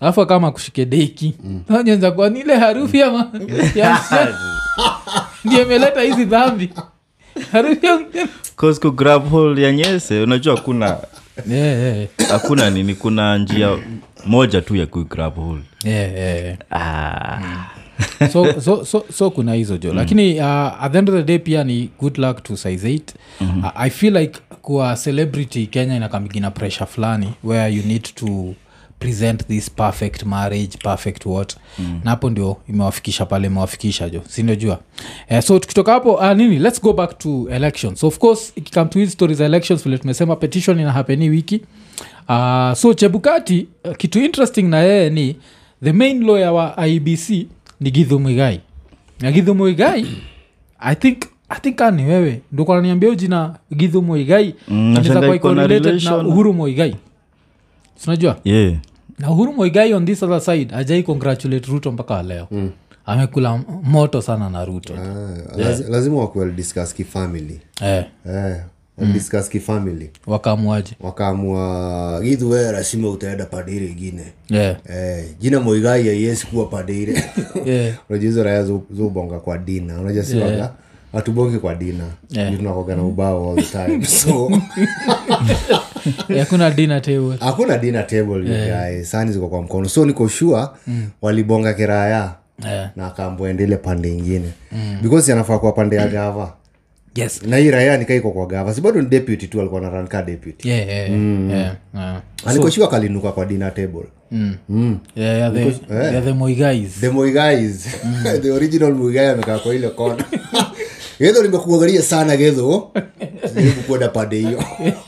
[0.02, 1.36] alafu kama kushike deki.
[1.84, 3.28] Nyenza kuwa nile harufu ya
[5.46, 6.70] ndio imeleta hizi dhambi.
[7.52, 8.30] Harufu ya msichana.
[8.58, 10.98] 'Cause ku grab hold ya nyese unajua hakuna
[11.48, 13.78] Yeah, yeah, hakuna nini kuna njia
[14.26, 15.08] moja tu ya ku
[15.84, 16.58] yeah, yeah, yeah.
[16.72, 17.79] ah.
[18.34, 21.40] so, so, so, so kuna hizo jo lakini uh, at the end of the day
[21.40, 23.02] pia ni good luck to size 8
[23.42, 23.64] mm-hmm.
[23.64, 28.54] uh, i feel like kuwa celebrity kenya inakamigina pressure fulani where you need to
[29.00, 31.56] present this perfect marriage perfect what.
[31.80, 32.00] Mm.
[32.04, 34.80] na hapo ndio imewafikisha pale imewafikisha jo sindiojua
[35.32, 36.60] uh, so tukitoka hapo uh, nini?
[36.60, 38.00] Let's go back to elections.
[38.00, 41.62] So of course ikikam to hizi stories elections vile tumesema petition inahapeni wiki.
[42.30, 45.36] Uh, so chebukati uh, kitu interesting na yeye ni
[45.84, 47.48] the main lawyer wa ibc
[47.82, 48.62] ni mwigai
[49.22, 50.06] na mwigai
[50.80, 51.18] i think
[51.50, 52.42] i think ani wewe.
[52.52, 56.96] Ndo kananiambia jina gidhu mwigai Mm, na uhuru mwigai
[57.96, 58.74] sinajua yeah.
[59.20, 62.48] na uhuru mwigai on this other side ajai congratulate ruto mpaka leo.
[62.52, 62.72] Mm.
[63.06, 64.94] amekula moto sana na ruto.
[64.94, 65.90] Ah, yeah.
[65.90, 67.60] lazima wakuwa discuss kifamily.
[67.82, 68.62] Eh, eh,
[69.06, 70.10] discuss kifamily.
[70.28, 74.78] Wakaamuaje wakaamua githu we rasima utaenda pande ile ingine yeah.
[74.90, 77.24] eh, jina moigai aiesi kuwa pande ile.
[77.66, 77.96] Yeah.
[78.10, 80.72] unajua hizo raya zubonga kwa dina unajua si waga?
[81.14, 82.62] Hatubongi kwa dina Yeah.
[82.62, 84.06] Na ubao all the time.
[84.20, 84.52] So
[86.30, 87.38] Eh, hakuna dina table.
[87.40, 89.04] hakuna dina table yeah.
[89.04, 89.90] sani ziko kwa mkono.
[89.90, 90.78] So niko shua
[91.22, 92.34] walibonga kiraya
[92.66, 92.92] yeah.
[92.96, 94.50] na akaambua pande ingine
[95.02, 96.54] because anafaa kuwa pande ya gava
[97.16, 97.44] yes.
[97.44, 98.74] Na hii raya nikaiko kwa gava.
[98.74, 100.70] Si bado ni deputy tu alikuwa na ranka deputy.
[100.70, 102.22] Yeah, yeah, yeah, yeah.
[102.46, 104.06] alikoshua kalinuka kwa dina table.
[104.32, 104.56] Mm.
[104.70, 104.98] mm.
[105.16, 107.88] Yeah, yeah, the, yeah, the moigais the moigais
[108.42, 110.26] the original moigai amekaa kwa ile kona
[111.20, 112.92] gedho limekuangalia sana gedho
[113.88, 114.64] kuenda pade hiyo.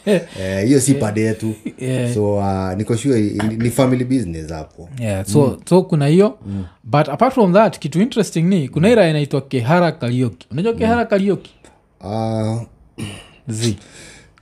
[0.42, 2.14] Eh, hiyo si pade yetu Yeah.
[2.14, 2.96] so uh, niko
[3.58, 4.90] ni family business hapo.
[5.00, 6.38] Yeah, so, so kuna hiyo.
[6.84, 11.52] But apart from that kitu interesting ni kuna ira inaitwa kehara karioki unajua kehara karioki
[12.04, 12.62] uh,
[13.48, 13.76] z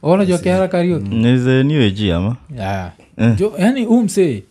[0.04, 2.36] unajua kehara karioki nize ama?
[2.58, 2.92] Yeah.
[3.38, 4.44] jo yani huu msee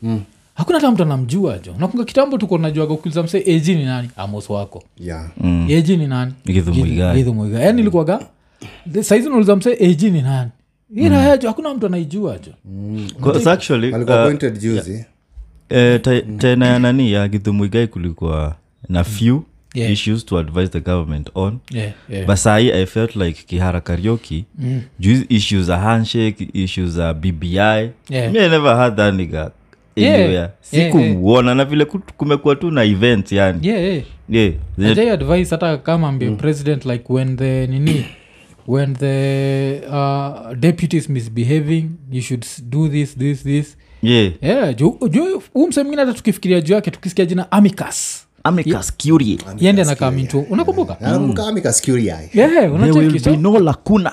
[0.54, 1.74] hakuna hata mtu anamjua jo.
[1.78, 4.10] Nakunga kitambo tuko najuaga ukiuliza msee eji ni nani?
[4.16, 4.84] Amos wako.
[4.98, 5.28] Yeah
[5.68, 6.32] eji ni nani?
[6.46, 7.16] Githu Muigai.
[7.16, 7.62] Githu Muigai.
[7.62, 8.20] yani ilikuwaga
[9.00, 10.50] saizi nauliza msee eji ni nani?
[10.96, 12.52] Iraya jo hakuna mtu anaijua jo.
[13.22, 15.04] 'Cause actually uh, appointed juzi.
[15.68, 16.00] eh,
[16.38, 18.56] tena ya nani ya githumuigai kulikuwa
[18.88, 19.40] na few
[19.74, 19.92] Yeah.
[19.92, 22.26] issues to advise the government on yeah, yeah.
[22.26, 24.82] but sahi i felt like kihara karioki mm.
[24.98, 27.92] juu issues za handshake issues za bbi Yeah.
[28.10, 29.52] me I never had that
[29.96, 30.14] Yeah.
[30.14, 34.02] anywhere Yeah, sikuuona na vile kumekuwa tu na events yani yeah, yeah.
[34.28, 35.12] yeah.
[35.12, 38.04] advice hata kama ambie president like when the nini
[38.66, 44.32] when the uh, deputies misbehaving you should do this this this yeah.
[44.42, 49.38] yeah juu mwingine hata tukifikiria juu yake tukisikia jina amicus Amicus Curiae.
[49.58, 50.94] yende anakaa mintu unakumbuka?
[51.34, 54.12] Kamikaskuriai yeah, There will unacheki no lacuna.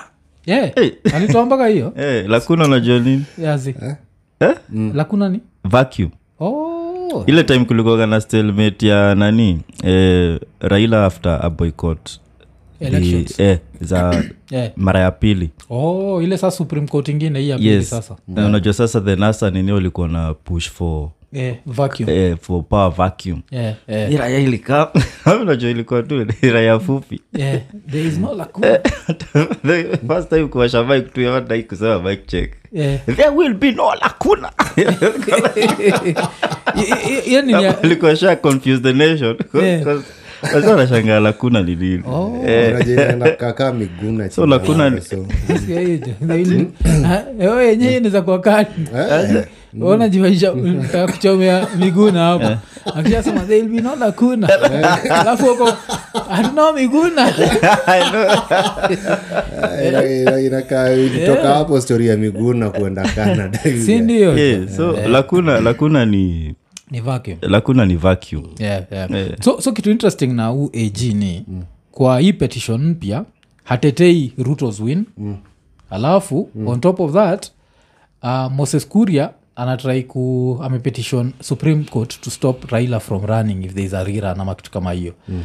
[1.14, 1.92] Alitoa mpaka hiyo?
[2.00, 3.24] Eh, lakuna unajua nini?
[3.38, 3.74] Yazi
[4.40, 4.54] eh?
[4.94, 5.40] lakuna ni?
[5.64, 6.10] Vacuum.
[6.40, 7.24] Oh.
[7.26, 9.60] Ile time kulikuwaga na stelmate ya nani?
[9.84, 12.10] Eh, raila after a boycott.
[12.80, 13.40] Elections.
[13.40, 14.24] eh, za
[14.76, 15.50] mara ya pili.
[15.70, 17.90] Oh ile saa supreme court ingine hii ya pili yes.
[17.90, 18.16] sasa.
[18.28, 23.42] Na unajua sasa the nasa nini walikuwa na push for eh, for power vacuum.
[23.50, 24.88] Yeah, yeah, Hii raya ilikaa
[25.70, 26.32] ilikuwa tu ni
[26.80, 27.20] fupi.
[27.32, 27.60] Yeah.
[27.90, 28.78] there is no lacuna
[29.66, 32.52] The first time kuwasha mic tu yawadai kusema mic check.
[32.72, 33.00] Yeah.
[33.06, 34.52] there will be no lacuna.
[37.26, 37.52] Yani
[38.16, 39.36] sha confuse the nation.
[39.54, 40.02] Yeah.
[40.42, 41.20] wasa wanashangaa
[41.60, 42.02] ni nini?
[42.06, 42.44] Oh.
[44.30, 44.46] So
[47.62, 48.00] yenyewe
[48.38, 48.68] kani
[49.80, 50.52] unajimaisha
[50.92, 52.58] taka kuchomea miguna hapa
[52.94, 54.48] akishasema there will be no lacuna.
[55.10, 55.72] Alafu huko
[56.30, 57.32] hatuna miguna.
[59.88, 63.58] Ina- inakaa ilitoka hapo stori ya miguna kuenda canada.
[63.86, 66.54] Sindio Yeah, so lakuna lakuna ni
[66.90, 67.36] ni vacuum.
[67.42, 68.44] lakuna ni vacuum.
[68.58, 69.10] Yeah, yeah.
[69.10, 69.28] Yeah.
[69.42, 71.62] So, so kitu interesting na huu ag ni mm.
[71.92, 73.24] kwa hii petition mpya
[73.64, 75.04] hatetei rutos win.
[75.18, 75.36] Mm.
[75.90, 76.68] alafu mm.
[76.68, 77.50] on top of that
[78.22, 83.86] uh, moses kuria anatrai ku amepetition supreme court to stop raila from running if there
[83.86, 85.14] is a rerun ama kitu kama hiyo.
[85.28, 85.44] Mm.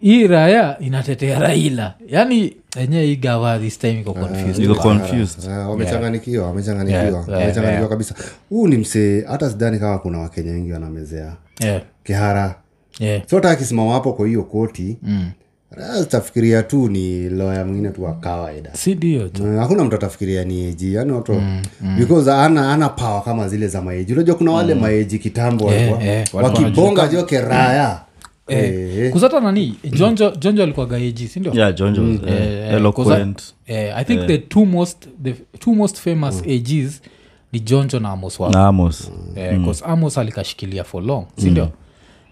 [0.00, 1.94] Hii raya inatetea raila.
[2.08, 4.14] Yani enye hii gava this time iko
[4.74, 5.44] confused.
[5.44, 8.14] Eh, wamechanganikiwa wamechanganikiwa wamechanganikiwa kabisa.
[8.48, 11.36] Huu ni msee hata sidhani kama kuna wakenya wengi wanamezea.
[11.60, 12.54] Yeah, kihara.
[12.98, 13.22] Yeah.
[13.26, 15.30] so hata akisimama hapo kwa hiyo koti mm.
[16.08, 18.70] Tafikiria tu ni loya mwingine tu wa kawaida.
[18.74, 21.42] Si ndio Mm, hakuna mtu atafikiria ni eji yani watu
[21.98, 26.28] because ana ana power kama zile za maeji unajua kuna wale maeji kitambo walikuwa yeah,
[26.34, 28.00] wakibonga jo keraya
[28.50, 29.74] Eh, kuzata nani?
[29.90, 32.20] Jonjo jonjo alikuwa gaeji sindio yeah jonjo mm.
[32.26, 33.42] eh, Eh, eloquent.
[33.66, 37.02] Eh, i think the two most the two most famous ags
[37.52, 39.10] ni jonjo na amos wao na amos.
[39.36, 39.74] Eh, mm.
[39.84, 41.68] amos alikashikilia for long sindio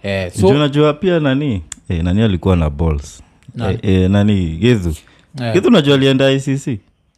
[0.03, 1.63] eh, so, unajua pia nani?
[1.89, 3.23] Eh, nani alikuwa na balls?
[3.61, 4.57] Eh, eh, nani?
[4.61, 4.95] Gidhu
[5.41, 5.55] yeah.
[5.55, 6.67] gidhu najua alienda icc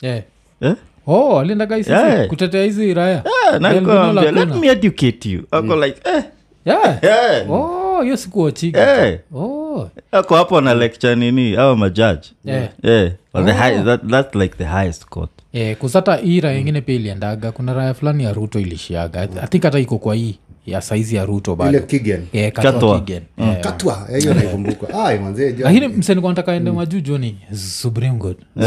[0.02, 0.22] yeah.
[0.60, 0.74] eh?
[1.06, 2.26] oh alienda gaisi Yeah.
[2.26, 4.54] kutetea hizi raya Ah, na Del alikuwa Vino anamwambia, Lacuna.
[4.54, 5.42] let me educate you.
[5.50, 6.22] Ako like eh,
[6.64, 6.98] yeah.
[7.04, 9.18] eh, oh hiyo sikuochiga eh.
[9.34, 9.88] oh.
[10.12, 11.56] Ako hapo na lecture nini?
[11.56, 12.32] Au majaji.
[12.44, 12.68] Yeah.
[12.82, 15.30] eh, or the high, that, that's like the highest court.
[15.52, 17.52] Eh, kusata hii raya ingine pia iliendaga.
[17.52, 19.28] Kuna raya fulani ya ruto ilishiaga.
[19.32, 19.46] Mm.
[19.48, 20.38] think hata iko kwa hii
[20.70, 22.26] ya saizi ya ruto ile bado kigen.
[22.32, 23.00] Eh, Katwa Katwa.
[23.00, 23.22] Kigen.
[23.36, 24.86] Eh, katwa eh, hiyo naikumbuka.
[25.04, 27.36] Ai manzee jo lakini msenikuwa ende majuu joni
[27.78, 28.18] supreme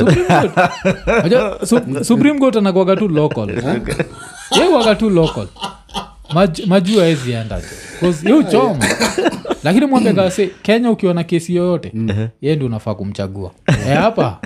[2.60, 3.50] anakwaga tu local.
[4.60, 5.48] Yekwaga tu local.
[6.34, 7.62] Maj- majuu aezi enda
[8.26, 8.86] ye uchoma
[9.64, 11.92] lakini mwambekase kenya ukiwa na kesi yoyote
[12.42, 13.52] ye ndi unafaa kumchagua.
[13.68, 14.40] Eh, hapa.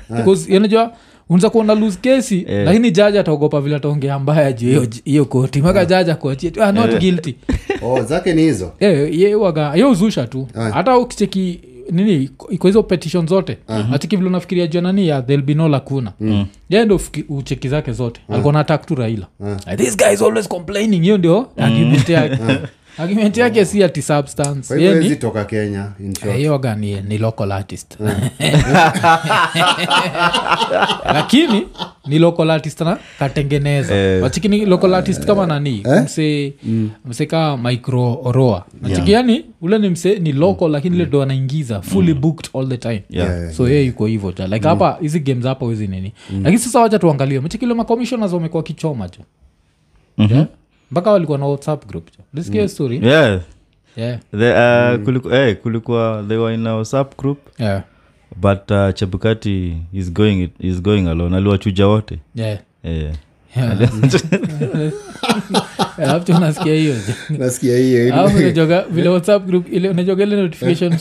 [0.50, 0.91] E, unajua
[1.29, 5.61] unza kuona lose kesi lakini jaji ataogopa vile ataongea mbaya juu hiyo- hiyo koti.
[5.61, 7.35] Maka jaji akuachie "Ah, not guilty.
[7.81, 8.71] Oh, zake ni hizo.
[8.79, 9.29] Eh, ye
[9.75, 10.47] ye uzusha tu.
[10.73, 11.59] Hata ukicheki
[11.91, 13.57] nini iko hizo petition zote
[13.93, 16.45] achiki vile unafikiria jua nani ya there'll be no lakuna mm.
[16.69, 18.21] ye ndo ucheki zake zote.
[18.29, 19.27] Alikuwa na attack tu raila.
[19.69, 21.01] Like, this guy is always complaining.
[21.01, 22.38] Hiyo ndio argument yake
[22.97, 24.67] argument yake si ati substance.
[24.67, 26.39] Kwa ni- toka kenya in short.
[26.65, 27.97] Eh, ni, ni local artist.
[31.13, 31.67] Lakini
[32.08, 33.95] ni local artist na katengeneza.
[33.95, 34.23] Eh.
[34.23, 35.84] wachiki ni local artist kama nani?
[36.03, 36.53] Mse
[37.05, 38.65] mse kaa micro oroa.
[38.81, 42.77] Nachiki yani ule ni mse ni local lakini ile ndo anaingiza fully booked all the
[42.77, 43.03] time.
[43.10, 43.51] Yeah.
[43.51, 46.13] so ye yuko hivyo ja like hapa hizi games hapa hizi nini.
[46.34, 47.39] Lakini sasa wacha tuangalie.
[47.39, 49.23] Machikile macommissioners wamekuwa kichoma jo
[50.17, 50.45] Yeah?
[50.91, 53.00] mpaka walikuwa na whatsapp group jo lisikia story?
[53.04, 53.39] Yeah.
[53.98, 54.19] Yeah.
[54.38, 57.39] the, uh, kuliku, eh, kulikuwa they were in a whatsapp group.
[57.60, 57.82] Yeah.
[58.41, 61.38] but uh, chebukati is going, it- is going alone.
[61.38, 62.19] Aliwachuja wote.
[62.36, 62.58] Yeah.
[62.84, 63.15] Yeah.
[67.38, 68.13] Nasikia hiyo.
[68.13, 68.38] Alafu
[68.89, 70.98] vile whatsapp group ile unajoga ile notification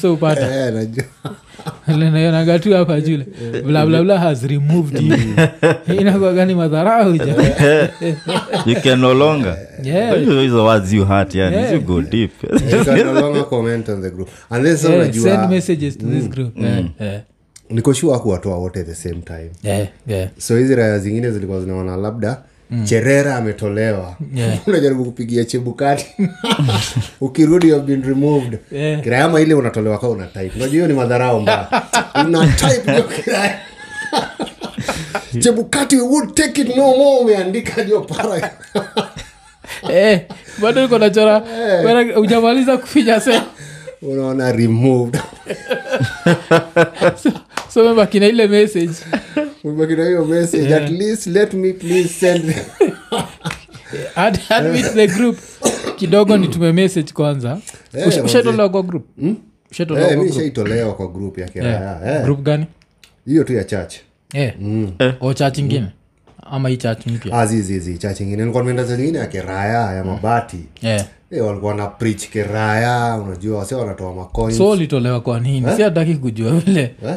[2.11, 3.27] naionaga tu hapa jule
[3.67, 5.17] blablabla has removed you.
[6.01, 7.25] Inakwagani madharau ja
[8.67, 9.57] you can no longer.
[9.83, 10.19] Yeah.
[10.19, 11.73] Hizo- hizo words you hurt yani Yeah.
[11.75, 12.31] you go deep.
[12.43, 14.29] You can no longer comment on the group.
[14.51, 16.59] And then Yeah, unajua send messages to this group.
[16.59, 17.21] Yeah, yeah.
[17.71, 19.51] niko kuwatoa wote the same time.
[19.63, 20.29] Yeah, yeah.
[20.39, 22.43] so hizi raya zingine zilikuwa zinaona labda
[22.85, 24.17] cherera ametolewa.
[24.35, 24.59] Yeah.
[24.69, 26.07] unajaribu kupigia chebukati.
[27.21, 28.59] Ukirudi you have been removed.
[28.73, 29.03] Yeah.
[29.03, 30.53] kirayama ile unatolewa kaa una type.
[30.57, 31.83] Unajua hiyo ni madharau mbaya.
[32.27, 33.61] Una type hiyo kiraya
[35.41, 38.51] chebukati we would take it no more umeandika jo para.
[39.91, 40.21] Eh,
[40.59, 41.43] bado iko nachora
[41.83, 43.41] Bwana, ujamaliza kufinya se?
[44.03, 45.21] Unaona removed.
[47.69, 48.95] So mebaki kina ile message
[49.65, 50.75] umebaki na hiyo message?
[50.75, 52.45] At least let me please send
[54.17, 55.39] add, add me to the group.
[55.97, 57.59] Kidogo nitume message kwanza.
[57.95, 59.05] Yeah, Usha- ushatolewa kwa group?
[59.19, 59.37] Hmm?
[59.79, 60.33] Eh, kwa group?
[60.35, 62.17] shaitolewa kwa group ya kiraya Yeah.
[62.17, 62.23] eh.
[62.25, 62.67] group gani?
[63.27, 63.95] Hiyo tu ya church.
[64.35, 64.55] Eh.
[65.21, 65.87] o church ingine?
[66.51, 67.39] Ama hii chach mpya?
[67.41, 67.47] Ah,
[67.99, 68.37] church ingine.
[68.37, 70.59] Nilikuwa nimeenda ingine ya kiraya ya mabati.
[70.83, 71.05] Yeah.
[71.31, 74.59] E, walikuwa na prich kiraya unajua wase wanatoa macoins.
[74.59, 75.67] So ulitolewa kwa nini?
[75.77, 76.95] Si hataki kujua vile.
[77.07, 77.17] Eh?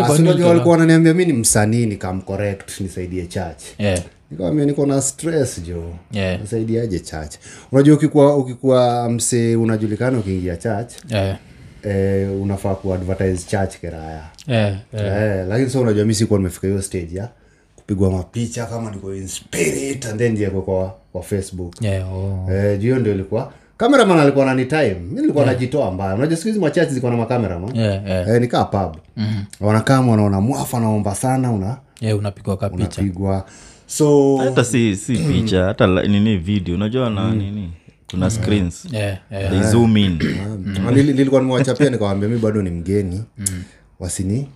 [0.00, 0.06] Eh,
[0.44, 5.94] Ah, walikuwa wananiambia mi ni msanii nikamcorrect nisaidie church Eh, nikamwambia niko na stress jo
[6.12, 6.40] yeah.
[6.40, 7.34] nisaidiaje church
[7.72, 11.38] unajua ukikuwa ukikuwa msee unajulikana ukiingia church yeah.
[11.84, 15.22] eh, unafaa kuadvertise church kiraya yeah, yeah.
[15.40, 17.28] Eh, lakini sa unajua mi sikuwa nimefika hiyo stage ya
[17.76, 22.48] kupigwa mapicha kama niko in spirit and then jiekwe kwa, kwa facebook yeah, oh.
[22.52, 24.94] eh, juu hiyo ndio ilikuwa kameraman alikuwa nani time.
[25.10, 26.14] Mi nilikuwa najitoa mbaya.
[26.14, 28.28] Unajua siku hizi machachi ziko na makameraman yeah, yeah.
[28.28, 28.96] e, nikaa pub.
[29.16, 29.44] Mm.
[29.60, 33.44] wanakaa wanaona mwafa naomba sana una yeah, unapigwa ka unapigwa.
[33.86, 36.74] So hata si si picha hata nini video.
[36.74, 37.70] Unajua na nini?
[38.10, 38.86] Kuna screens.
[38.92, 39.50] Yeah, yeah.
[39.50, 40.18] they zoom in.
[40.18, 43.24] Nili- nilikuwa nimewachapia nikawambia mi bado ni mgeni.
[43.38, 43.64] Wasini
[44.00, 44.48] wasini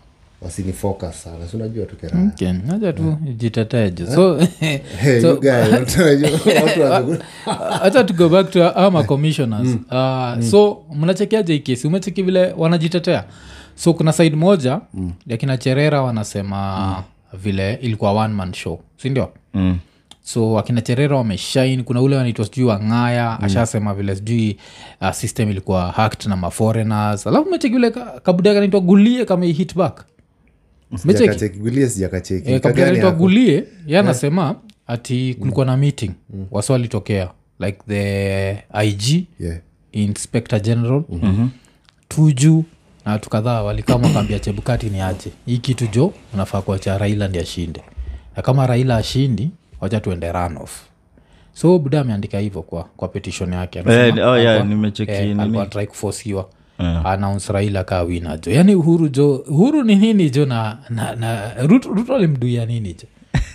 [0.73, 1.49] focus sana.
[1.49, 1.97] Si unajua tu
[7.81, 8.05] hacha
[8.51, 9.75] to our macommissioners mm.
[9.75, 13.25] uh, commissioners uh, so mnachekeaje hii kesi umecheki vile wanajitetea?
[13.75, 15.13] So kuna side moja mm.
[15.27, 16.77] yakina cherera wanasema
[17.33, 17.39] mm.
[17.43, 19.79] vile ilikuwa one man show sindio mm.
[20.23, 23.45] so akina cherera wameshine kuna ule wanaitwa sijui wangaya mm.
[23.45, 24.57] ashasema vile sijui
[25.01, 27.91] uh, system ilikuwa hacked na maforeigners alafu mecheki vile
[28.23, 30.05] kabuda kanaitwa gulie kama hit back
[30.91, 31.13] mecheki.
[31.19, 34.55] Sijakacheki, gulie sijakacheki Eh, ye anasema
[34.87, 36.11] ati kulikuwa na meeting.
[36.51, 38.53] Wasi walitokea like the
[38.85, 39.59] ig Yeah.
[39.93, 41.03] inspector general.
[41.09, 41.51] Mm-hmm.
[42.09, 42.65] tuju
[43.05, 45.31] na watu kadhaa walikaa mwakaambia chebukati ni aje.
[45.47, 47.81] Hii kitu jo unafaa kuacha raila ndi ashinde.
[48.37, 50.83] Na kama raila ashindi wacha tuende runoff
[51.53, 53.79] so buda ameandika hivyo kwa, kwa petition yake.
[53.79, 55.37] Eh, oh, yeah, nimecheki eh.
[56.77, 58.53] Try announce raila kaa wina jo.
[58.53, 63.07] Yaani uhuru jo uhuru ni nini jo na, na, na ruto Ruto alimduia nini jo?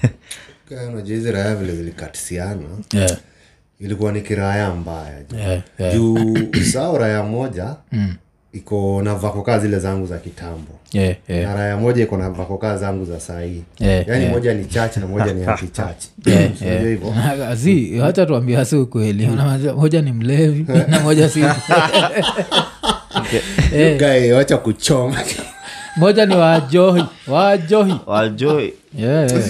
[0.69, 2.61] Kaya raya vile zilikatisiana.
[2.93, 3.17] Yeah.
[3.79, 5.37] ilikuwa ni kiraya mbaya jo.
[5.37, 5.93] Yeah, yeah.
[5.95, 6.37] juu
[6.71, 7.75] sao raya moja
[8.53, 10.79] iko na vakokaa zile zangu za kitambo.
[10.93, 11.43] Yeah, yeah.
[11.49, 14.33] na raya moja iko na vakokaa zangu za sahii Yeah, yaani yeah.
[14.33, 17.13] moja ni chache na moja ni antichach Yeah, hivo
[18.01, 19.29] hacha tuambia si ukweli.
[19.75, 21.43] Moja ni mlevi na moja si
[23.75, 25.17] Eh, wacha kuchoma.
[25.97, 29.43] Moja ni wajohi wajohi wajohi yeah, yeah.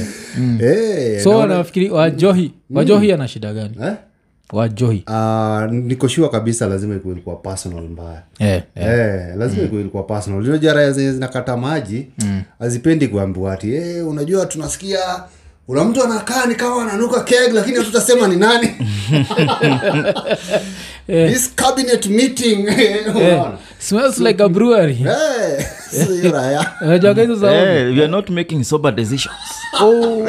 [0.62, 3.14] Eh, so naona- wajohi wajohi mm.
[3.14, 3.76] ana shida gani?
[3.84, 3.94] Eh?
[4.54, 8.22] wajohi uh, nikoshua kabisa lazima ikuwa ilikuwa personal mbaya.
[8.40, 9.30] Yeah, yeah.
[9.30, 10.50] Eh, lazima ikuwa ilikuwa personal.
[10.50, 12.08] Unajua raya zenye zinakata maji
[12.60, 15.00] hazipendi kuambiwa ati hey, unajua tunasikia
[15.68, 18.68] una mtu anakaa ni kama ananuka keg lakini hatutasema ni nani.
[21.08, 22.68] This cabinet meeting.
[23.16, 25.06] Unaona smells like a brewery.
[26.82, 29.36] Unajuaga hizo za hey, we are not making sober decisions.
[29.82, 30.28] Oh,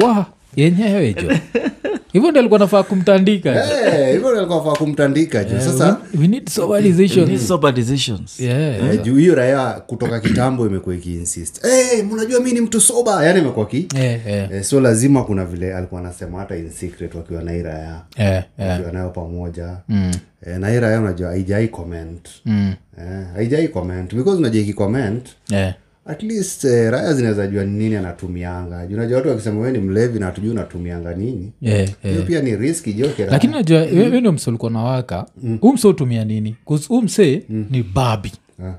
[0.02, 1.28] wa yenyewe jo
[2.12, 3.50] hivyo ndi alikuwa nafaa kumtandika.
[3.50, 8.40] Eh, hivyo ndio alikuwa afaa kumtandika juu sasa we need soberization These sober decisions.
[8.40, 8.94] Yeah.
[8.94, 11.62] Eh, juu hiyo raya kutoka kitambo imekuwa ikiinsist.
[11.62, 15.44] Hey, mnajua mi ni mtu soba yani imekuwa ki Yeah, yeah, eh, so lazima kuna
[15.44, 18.70] vile alikuwa anasema hata in secret wakiwa na hii raya yeah, yeah.
[18.72, 19.76] wakiwa nayo pamoja.
[19.88, 20.10] Mm.
[20.46, 22.28] eh, na hii raya unajua haijai comment.
[22.46, 22.74] Mm.
[22.98, 24.14] eh, haijai comment.
[24.14, 25.74] Because unajua ikicomment Yeah.
[26.08, 28.86] At least eh, raya zinaweza jua ni nini anatumianga.
[28.92, 31.52] Unajua watu wakisema we ni mlevi na hatujui unatumianga nini.
[31.60, 32.26] Yeah, yeah.
[32.26, 34.14] pia ni riski joke lakini najua mm.
[34.14, 35.58] ndio mse ulikuwa na waka mm.
[35.60, 36.56] huu mse utumia nini?
[36.88, 38.32] Huu mse ni babi.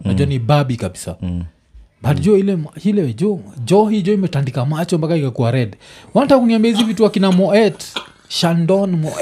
[0.05, 1.15] Najua ni babi kabisa.
[2.03, 5.75] But jo ile ile jo johi jo imetandika macho mpaka ikakuwa red.
[6.13, 7.83] Wanataka kuniambia hizi vitu akina moet
[8.27, 9.13] shandon moet.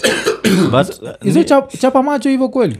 [0.72, 2.76] But uh, hizo chap, chapa macho hivyo kweli?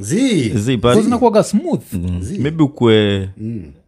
[1.02, 1.82] Zinakuaga smooth.
[1.90, 3.28] Smooth maybe ukwe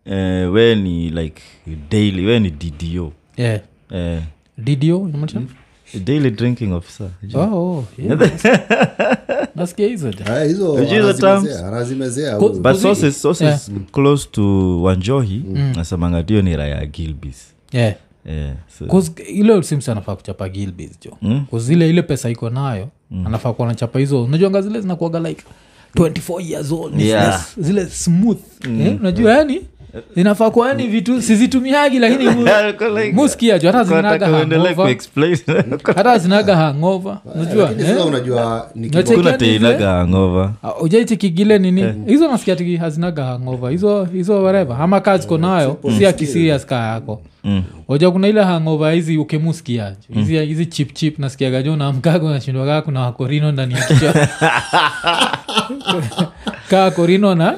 [0.07, 1.43] eh, we ni like
[1.91, 3.61] daily we ni ddo yeah.
[3.91, 4.23] uh,
[4.59, 5.41] ddo inamaanisha
[6.01, 7.11] daily drinking officer.
[7.35, 8.17] Oh, oh, yeah.
[13.93, 15.45] close to wanjohi
[15.77, 17.55] nasemanga dio ni raya ya gilbis.
[17.73, 17.95] Yeah.
[18.27, 21.17] Yeah, so, ile sims anafaa kuchapa gilbis jo.
[21.23, 21.45] Mm.
[21.71, 23.27] ile ile pesa iko nayo mm.
[23.27, 24.25] anafaa kuwa nachapa hizo.
[24.25, 25.45] Unajuanga zile zinakuaga like
[25.95, 27.47] 24 years old Yeah.
[27.57, 28.39] zile, zile smooth.
[28.81, 29.61] Eh, unajua yani
[30.15, 34.89] zinafaa kuwa yani vitu sizitumiagi lakini mu- Like- muskia jo hata zinaga Nataka uendelee hangova
[35.97, 40.53] hata zinaga hangova unajua Lakini sasa unajua ni Unacheki- kibo- kuna yani zile- teinaga hangova
[40.81, 41.95] ujaichikigile nini?
[42.07, 46.87] Hizo nasikia tiki hazinaga hangova hizo hizo wereva ama kaa ziko nayo si akiserias kaa
[46.95, 47.23] yako.
[47.89, 50.93] Oja kuna ile hangova hizi ukemuskia hizi hizi chip
[52.29, 54.15] nashindwagaa kuna wakorino ndani ya kichwa
[56.73, 57.57] kaa korino na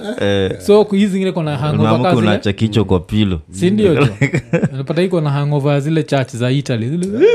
[0.66, 3.92] so zingine kona unacha kichwa kwa pilo sindio
[4.72, 6.88] unapata iko na hangova zile chach za italy.
[6.88, 7.06] Zile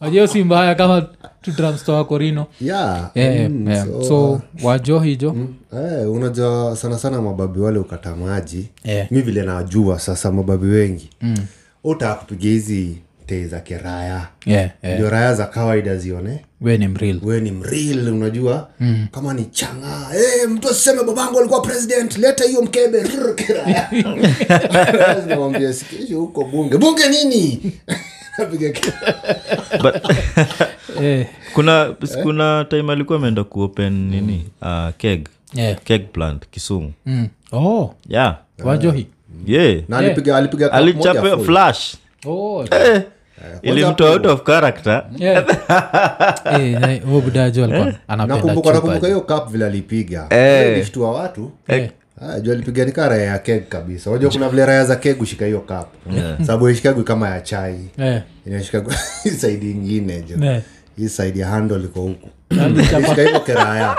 [0.00, 1.06] wajeo si mbaya kama
[1.42, 2.46] tutramstoa korino.
[2.60, 3.86] Yeah, yeah, mm, yeah.
[3.86, 5.36] so, so wajohijo
[5.72, 8.68] eh, unajua sana sana mababi wale ukata maji.
[8.84, 9.12] Yeah.
[9.12, 11.10] mi vile najua sasa mababi wengi.
[11.22, 11.36] Mm.
[11.84, 14.26] utaka kupiga hizi te za kiraya.
[14.46, 14.96] Yeah, yeah.
[14.96, 18.68] ndio raya za kawaida zione we ni mril we ni mril unajua?
[18.80, 19.06] Mm.
[19.12, 20.08] kama ni changa.
[20.12, 23.04] Hey, mtu asiseme babangu alikuwa president leta hiyo mkebe.
[23.34, 23.88] Kiraya
[25.74, 26.78] sikishi huko bunge.
[26.78, 27.60] Bunge nini?
[29.82, 29.94] But
[31.02, 34.44] eh, kuna kuna time alikuwa ameenda kuopen nini?
[34.62, 35.28] Uh, keg.
[35.54, 35.78] Yeah.
[35.84, 36.92] keg plant kisumu.
[37.06, 37.28] Mm.
[37.52, 38.36] oh, yeah.
[38.64, 39.06] Wajohi.
[39.46, 39.66] Yeah.
[39.90, 40.34] Yeah.
[40.72, 41.44] alipiga full.
[41.44, 41.96] flash.
[42.26, 42.64] Oh,
[43.62, 45.04] ilimtoa out of character.
[45.16, 45.44] Yeah.
[46.90, 50.26] eh, budajo nakumbuka chupa nakumbuka hiyo cup vile alipiga.
[50.30, 50.72] Eh.
[50.72, 51.50] ilishtua watu.
[51.68, 51.90] Eh,
[52.22, 54.10] Ah, juu alipiga nika raya ya keg kabisa.
[54.10, 55.86] Unajua kuna vile raya za keg ushika hiyo cup.
[56.46, 57.88] Sababu ishikagwi kama ya chai.
[57.98, 60.44] Eh, inashikagwi hii saidi ingine jo.
[60.46, 60.60] Eh.
[60.96, 62.28] hii saidi ya hando liko huku.
[62.80, 63.96] Ishika keraya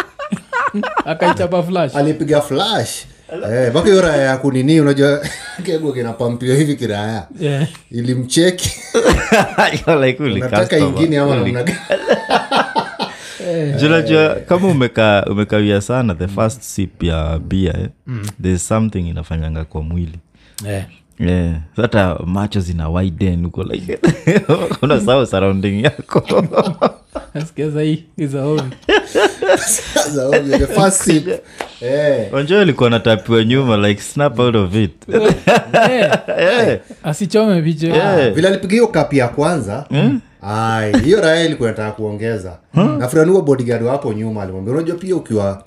[1.06, 1.96] akaichapa flash.
[1.96, 5.22] Alipiga flash Eh, mpaka hiyo raya ya kunini unajua
[5.66, 7.68] kego kinapampio hivi kiraya Yeah.
[7.92, 8.72] ilimcheki
[10.02, 11.80] like, nataka ingine ama namna gani?
[13.80, 17.90] Juu unajua kama umeka umekawia sana the first sip ya bia eh,
[18.42, 20.20] there's something inafanyanga kwa mwili
[20.66, 20.86] Yeah.
[21.28, 21.56] Yeah.
[21.76, 24.00] hata macho zina widen uko like
[24.82, 26.22] unasahau surrounding yako.
[31.82, 34.92] Eh, onjo ilikuwa natapiwa nyuma like snap out of it.
[35.10, 38.32] Eh, asichome picha.
[38.32, 39.86] Vile alipiga hiyo kapi ya kwanza
[40.42, 42.58] ai hiyo raya ilikuwa nataka kuongeza.
[42.74, 45.64] Na fulani huo bodyguard wapo nyuma alimwambia unajua pia ukiwa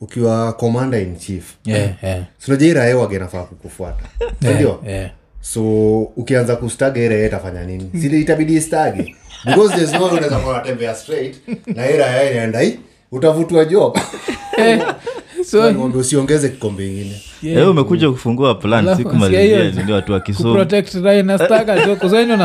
[0.00, 1.44] ukiwa commander in chief.
[1.64, 4.04] Yeah, yeah, sinajua hii raya wage nafaa kukufuata.
[4.42, 5.10] Sindio yeah.
[5.40, 7.90] so ukianza kustaga ile itafanya nini?
[8.20, 9.14] Itabidi istage
[9.46, 11.36] because there's no way unaweza kuwa unatembea straight
[11.66, 12.78] na ile raya inaenda hii
[13.12, 13.98] utavutwa job.
[15.94, 17.62] Usiongeze kikombe ingine yeah.
[17.62, 21.76] Eh, umekuja kufungua plan siku hiyo- nini watu kuprotect na staga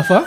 [0.07, 0.21] so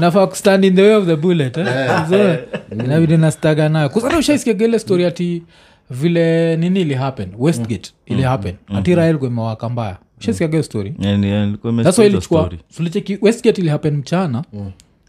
[0.00, 1.66] nafaa kustand in the way of the bullet eh?
[2.10, 2.36] so,
[2.84, 3.88] inabidi nastaga nayo.
[3.88, 5.42] Kusana ushaisikiaga ile story ati
[5.90, 7.28] vile nini ili happen?
[7.38, 8.54] Westgate ili happen.
[8.74, 9.96] Ati rael kwemewaka mbaya.
[10.20, 10.94] Ushaisikiaga hiyo story?
[11.84, 12.58] Hizo ilichukua story.
[12.68, 14.44] sulicheki westgate ili happen mchana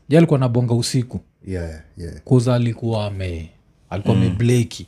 [0.09, 1.19] ja alikuwa nabonga usiku.
[1.47, 2.13] Yeah, yeah.
[2.23, 3.49] kuza alikuwa ame
[3.89, 4.87] alikuwa amebleki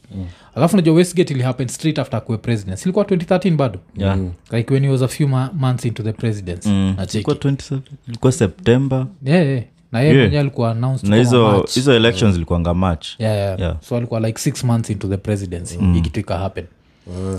[0.55, 2.81] alafu najua westgate ili happen straight after akuwe president.
[2.83, 3.79] Ilikuwa 2013 bado?
[3.97, 4.19] Yeah.
[4.51, 6.69] like when he was a few ma- months into the presidency.
[6.69, 6.93] Mm.
[6.97, 7.17] nacheki.
[7.17, 9.07] Ilikuwa 27 ilikuwa september.
[9.25, 9.63] Yeah, yeah.
[9.95, 11.73] Na elecion ilikuanga mwenyewe alikuwa announced na kama hizo March.
[11.73, 12.39] hizo elections
[12.75, 13.59] march yeah, yeah.
[13.59, 13.75] Yeah.
[13.81, 15.95] so alikuwa like six months into the presidency mm.
[15.95, 16.65] ikitu ika happen.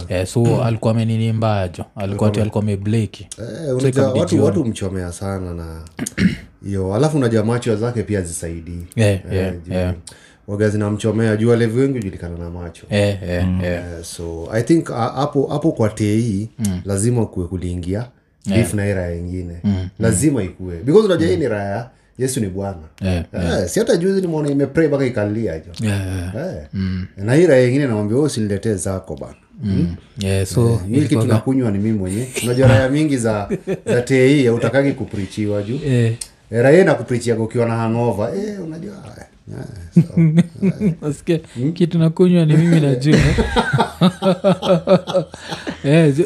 [0.08, 1.84] Yeah, so alikuwa amenini mbaya jo?
[1.96, 3.28] Alikuwa ti alikuwa amebleki.
[3.38, 5.80] Eh, unajua watu watu mchomea sana na
[6.66, 6.94] hiyo.
[6.94, 9.94] Alafu unajua macho zake pia zisaidii yeah, yeah, yeah.
[10.46, 11.36] waga zinamchomea.
[11.36, 12.86] Juu walevi wengi hujulikana na macho.
[12.90, 13.84] Yeah, yeah, yeah.
[13.98, 16.48] Eh, so i think ah, hapo hapo kwa tei
[16.84, 18.06] lazima kuwe kuliingia
[18.46, 19.62] beef na hii raya ingine.
[19.98, 20.76] Lazima ikue.
[20.76, 22.76] Because unajua hii ni raya yesu ni bwana.
[23.00, 26.56] Yeah, Eh, si hata juzi nimeona imepray mpaka ikalia jo Yeah, yeah.
[26.56, 26.66] Eh.
[27.16, 29.94] na hii raya ingine namwambia "Wewe usiniletee zako bana Mm.
[30.18, 32.28] Yeah, so hii kitu nakunywa ni mimi mwenyewe.
[32.44, 33.48] Unajua raya mingi za
[33.86, 35.78] za tei utakagi kuprichiwa juu.
[35.86, 36.12] Yeah.
[36.50, 38.94] Eh, raya na kuprichiaga ukiwa na hangova e, unajua
[39.94, 40.00] so,
[41.02, 41.38] nasikia
[41.74, 43.18] kitu nakunywa ni mimi najua
[45.84, 46.24] Eh, zi-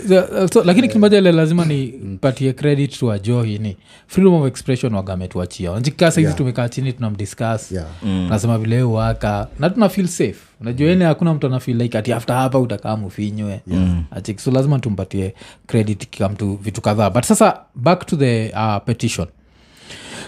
[0.52, 6.10] so, lakini kimoja ile lazima nipatie credit to ajohi ni freedom of expression wagametuachia njikaa
[6.10, 7.72] saizi tumekaa chini tunamdiscuss.
[7.72, 7.86] Yeah.
[8.28, 10.36] nasema vile waka na tuna feel safe.
[10.60, 14.36] Unajua ene hakuna mtu anafil like ati after hapa utakaa mufinywe yeah.
[14.36, 15.34] so lazima tumpatie
[15.66, 17.10] credit kamtu vitu kadhaa.
[17.10, 19.26] But sasa back to the uh, petition.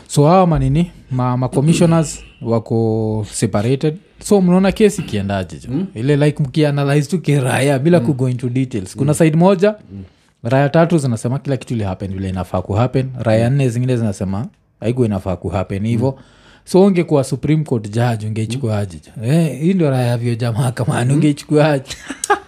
[0.07, 3.97] So hawa manini ma, ma commissioners wako separated.
[4.25, 5.69] So mnaona kesi ikiendaje jo?
[5.73, 5.87] Mm.
[5.95, 8.07] ile like mkianalyze tu kiraya bila mm.
[8.07, 8.97] kugo into details.
[8.97, 10.03] Kuna side moja mm.
[10.43, 14.47] raya tatu zinasema kila kitu ilihapen vile inafaa kuhapen raya nne zingine zinasema
[14.81, 16.15] aigo inafaa kuhapen hivo.
[16.19, 16.23] Mm
[16.65, 19.25] so ungekuwa supreme court judge ungeichukuaji mm.
[19.25, 21.85] eh, hii ndio raya vyo jamaa kamani ungeichukuaje?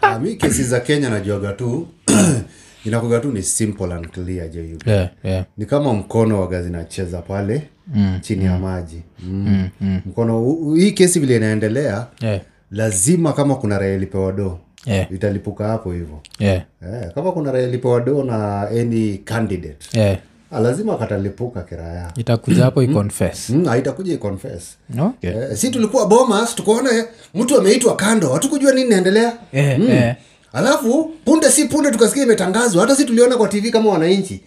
[0.07, 1.87] Ah, mi kesi za kenya najuaga tu
[2.87, 5.45] inakuga tu ni simple and clear je yeah, yeah.
[5.59, 7.63] ni kama mkono waga zinacheza pale
[7.95, 9.45] mm, chini ya maji mm.
[9.49, 10.01] Mm, mm.
[10.07, 15.93] mkono u- hii kesi vile inaendelea Yeah, lazima kama kuna ilipewa do yeah, italipuka hapo
[15.93, 16.63] hivo yeah,
[16.93, 17.13] yeah.
[17.15, 20.19] kama kuna ilipewa do na any candidate yeah.
[20.51, 25.31] ah, lazima katalipuka kiraya itakuja hapo iconfess mm, haitakuja iconfess okay.
[25.31, 26.91] eh, si tulikuwa bomas tukaona
[27.35, 30.15] mtu ameitwa kando hatukujua nini naendelea Eh, eh.
[30.53, 34.41] alafu punde si punde tukasikia imetangazwa hata si tuliona kwa tv kama wananchi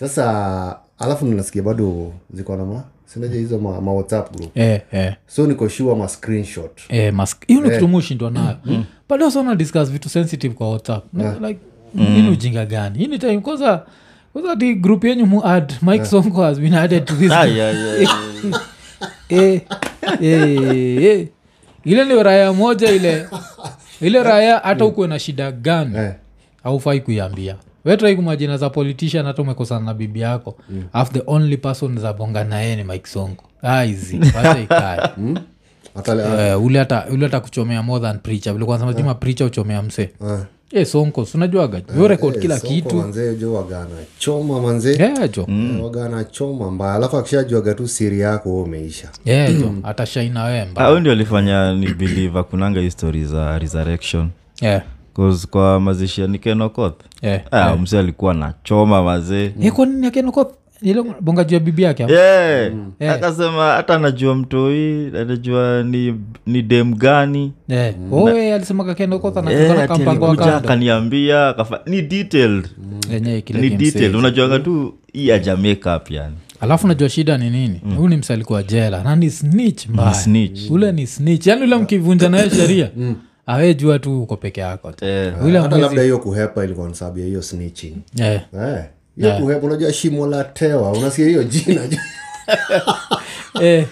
[0.00, 4.56] sasa alafu ninasikia bado ziko na sinaja sinaje hizo ma, ma whatsapp group.
[4.56, 5.14] Eh, eh.
[5.26, 6.80] so niko sure ma screenshot.
[6.88, 8.56] Eh, mask hiyo ni kitu mushindwa nayo.
[9.08, 11.04] But also na discuss vitu sensitive kwa whatsapp.
[11.12, 11.60] No, like
[11.94, 12.22] mm.
[12.22, 12.98] ni ujinga gani?
[12.98, 13.86] Hii ni time kwanza
[14.32, 17.74] kwanza ti group yenyu mu add mike sonko has been added to this Ah, yeah,
[17.74, 18.62] yeah, yeah.
[19.28, 19.60] eh,
[20.20, 21.28] eh, eh.
[21.84, 23.26] ile ni raya moja ile.
[24.00, 25.98] Ile raya hata ukuwe na shida gani?
[25.98, 26.12] Eh.
[26.62, 30.56] haufai kuiambia wetrai kumajina za politician hata umekosana na bibi yako.
[30.70, 30.82] Mm.
[30.92, 34.16] af the only person zabonga naye ni mike songo aizi
[34.64, 35.10] ikae.
[35.94, 38.52] Hata Eh, ule hata kuchomea more than preacher.
[38.52, 40.10] Vile kwanza lazima preacher uchomea msee.
[40.30, 40.38] Eh.
[40.72, 42.96] e sonko sunajuaga yo record kila kitu.
[42.96, 45.46] manzee jo wagana choma yeah, jo.
[45.48, 46.94] Eh, mbaya.
[46.94, 49.08] Alafu akishajuaga tu siri yako umeisha.
[49.24, 49.74] Yeah, jo.
[49.82, 54.28] Atashaina wemba au ndio alifanya ni believe kunanga histori za resurrection.
[54.60, 54.82] Yeah.
[55.20, 57.40] 'Cause kwa mazishi ya nikenokoth yeah.
[57.50, 59.50] ah, mse alikuwa na choma mazee.
[59.62, 60.52] Eh, kwa nini akenoko
[61.20, 62.12] bonga juu ya bibi yake yeah.
[62.14, 62.72] yeah.
[63.00, 63.14] Yeah.
[63.14, 66.14] akasema hata anajua mtoi anajua ni,
[66.46, 67.52] ni dem gani.
[67.68, 67.94] Eh.
[69.52, 71.54] Eh, kakenda kotha na Eh, akaniambia
[71.86, 72.68] ni detailed.
[73.60, 74.16] Ni detailed.
[74.16, 76.34] unajuanga tu hii ya jamaica yani.
[76.60, 77.80] Alafu najua shida ni nini?
[77.96, 80.08] Huyu ni msalikuwa jela na ni snitch mbaya.
[80.70, 81.46] Ule ni snitch.
[81.46, 82.90] Yaani ule mkivunja naye sheria
[83.50, 85.04] awejua tu uko peke yako tu.
[85.04, 85.32] eh,
[85.62, 87.96] hata labda hiyo kuhepa ilikuwa ni sababu ya hiyo snitching.
[88.18, 88.40] Eh.
[88.60, 88.84] Eh,
[89.16, 91.80] hiyo kuhepa unajua shimo la tewa unasikia hiyo jina?
[93.62, 93.86] Eh.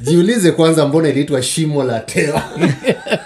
[0.00, 2.42] jiulize kwanza mbona iliitwa shimo la tewa.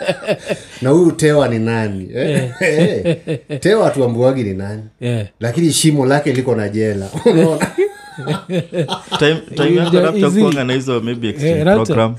[0.83, 2.11] Na huyu tewa ni nani?
[2.15, 3.17] Eh?
[3.61, 4.83] Tewa tuambuagi ni nani?
[5.01, 5.27] Eh.
[5.41, 7.09] lakini shimo lake liko na jela.
[7.25, 7.67] Unaona?
[9.19, 12.15] Time, time yako labda kuanga na hizo maybe exchange program.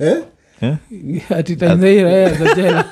[0.00, 0.16] Eh?
[0.60, 0.76] Eh?
[1.30, 2.84] ati tanza iraya za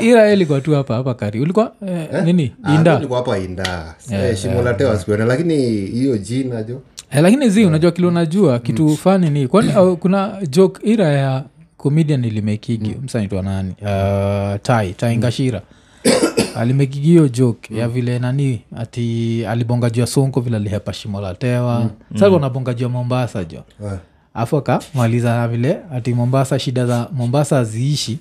[0.02, 2.52] ira ilikuwa tu hapa hapa kari ulikuwa eh, nini?
[2.62, 3.94] Ah, hapa inda.
[4.10, 5.56] Eh, shimo la sikuona lakini
[5.86, 10.90] hiyo jina jo eh, lakini zi unajua kile unajua kitu fani ni kwani kuna joke
[10.90, 11.44] ira ya
[11.76, 13.04] comedian ilimekigi mm.
[13.04, 13.74] msanaitwa nani?
[13.82, 15.62] Uh, tai taingashira
[16.60, 21.34] alimekigi hiyo joke ya vile nani ati alibonga juu ya sonko vile alihepa shimo la
[21.34, 21.80] tewa.
[21.80, 21.90] Mm.
[22.18, 23.62] sasa anabonga juu ya mombasa jo.
[23.84, 23.98] Eh.
[24.36, 28.18] Afu akamaliza na vile ati mombasa shida za mombasa haziishi.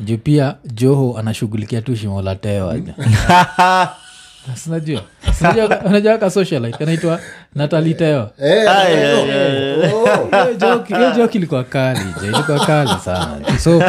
[0.00, 2.76] Juu pia joho anashughulikia tu shimo la tewa
[4.54, 5.02] sinajua
[5.86, 6.18] unajua?
[6.18, 7.20] Ka socialite kanaitwa
[7.54, 9.90] natali tewa Eh, Ay, eh, ay, ay,
[10.44, 13.58] hiyo joke- hiyo joke ilikuwa kali ilikuwa kali sana.
[13.58, 13.82] So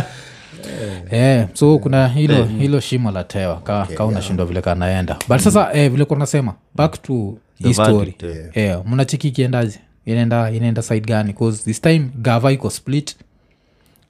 [1.12, 5.74] Yeah, so kuna hilo hilo shimo la tewa ka, ka unashindwa vile kanaenda but sasa
[5.74, 7.76] eh, vile kunasema back to The yeah.
[7.90, 8.50] story eh.
[8.54, 11.34] eh, mnachiki ikiendaje inaenda inaenda side gani?
[11.34, 13.16] Bcause this time gava iko split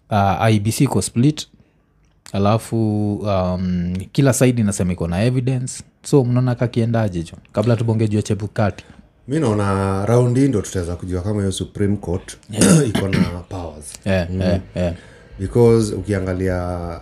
[0.10, 1.48] uh, ibc iko split.
[2.34, 5.84] Alafu um, kila side inasema iko na evidence.
[6.04, 8.84] So mnaona kakiendaje jo kabla tubonge juu ya chebukati.
[9.28, 12.38] Mi naona raundi ndo tutaweza kujua kama hiyo supreme court
[12.90, 13.20] iko na
[13.50, 13.94] powers.
[14.06, 14.42] Yeah, mm.
[14.42, 14.94] yeah, yeah.
[15.40, 16.56] because ukiangalia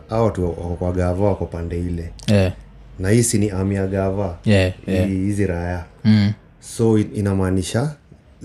[0.09, 2.13] watu wako kwa gava wako pande ile.
[2.27, 2.53] Yeah.
[2.99, 4.37] na hisi si ni ami ya gava.
[4.45, 4.73] Yeah.
[5.07, 7.95] hizi raya mm, so inamaanisha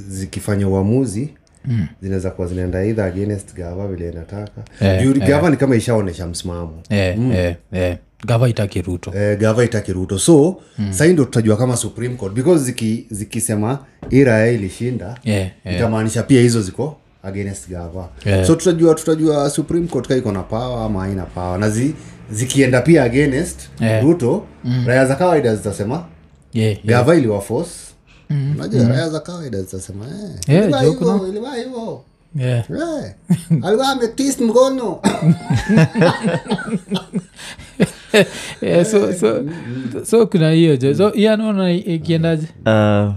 [0.09, 1.29] zikifanya uamuzi
[1.65, 1.87] mm.
[2.03, 6.83] zinaweza kuwa zinaenda either against gava vile inataka Eh, Juu gava ni kama ishaonyesha msimamo
[6.91, 7.97] eh, eh, eh.
[8.27, 10.93] gava itaki ruto eh, gava itaki ruto so mm.
[10.93, 13.79] sahii ndo tutajua kama supreme court because ziki, zikisema
[14.11, 15.77] hii raya ilishinda Eh, eh.
[15.77, 18.47] itamaanisha pia hizo ziko against gava Yeah.
[18.47, 21.95] so tutajua tutajua supreme court ka iko na power ama haina power na zi,
[22.33, 24.05] zikienda pia against Yeah.
[24.05, 24.85] ruto mm.
[24.87, 25.95] raya za kawaida zitasema
[26.53, 26.85] yeah, yeah.
[26.87, 27.90] gava iliwafos
[28.31, 28.53] mm.
[28.57, 31.19] unajua raya za kawaida zitasema eh, Yeah, jo, hivyo, kuna-
[32.37, 32.65] Yeah.
[32.71, 33.15] Eh,
[33.65, 33.89] alikuwa
[34.41, 35.01] mkono.
[38.63, 39.45] Yeah, so, so,
[40.05, 42.47] so kuna hiyo jo so ianaona ikiendaje?
[42.67, 43.13] Uh,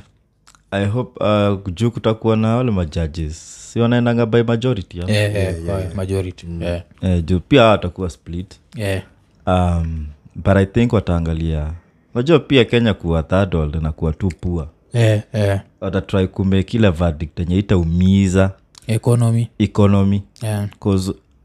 [0.71, 3.63] i hope uh, juu kutakuwa na wale majudges.
[3.73, 5.95] Si wanaendanga by majority yeah, yeah, yeah, yeah, yeah.
[5.95, 8.53] majority Eh, eh, juu pia watakuwa split.
[8.75, 9.01] Yeah.
[9.47, 10.05] um,
[10.35, 11.71] but i think wataangalia.
[12.15, 15.59] Najua pia kenya kuwa third world na kuwa tu pua eh, eh.
[15.81, 18.51] watatry kumake ile verdict enye itaumiza
[18.87, 20.67] economy economy yeah.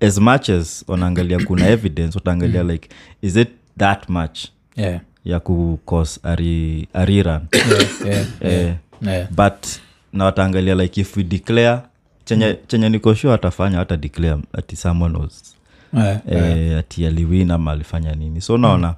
[0.01, 2.89] as much as wanaangalia kuna evidence wataangalia like
[3.23, 4.39] is it that much
[4.77, 5.01] Yeah.
[5.25, 7.47] ya kucause ari, ariran
[8.07, 8.27] Yeah.
[8.41, 9.29] eh, Yeah.
[9.31, 9.67] but
[10.13, 11.81] na wataangalia like if we declare
[12.25, 15.55] chenye, chenye nikoshua atafanya hata declare ati someone was
[15.99, 16.79] Eh, yeah.
[16.79, 18.95] ati aliwin ama alifanya nini so naona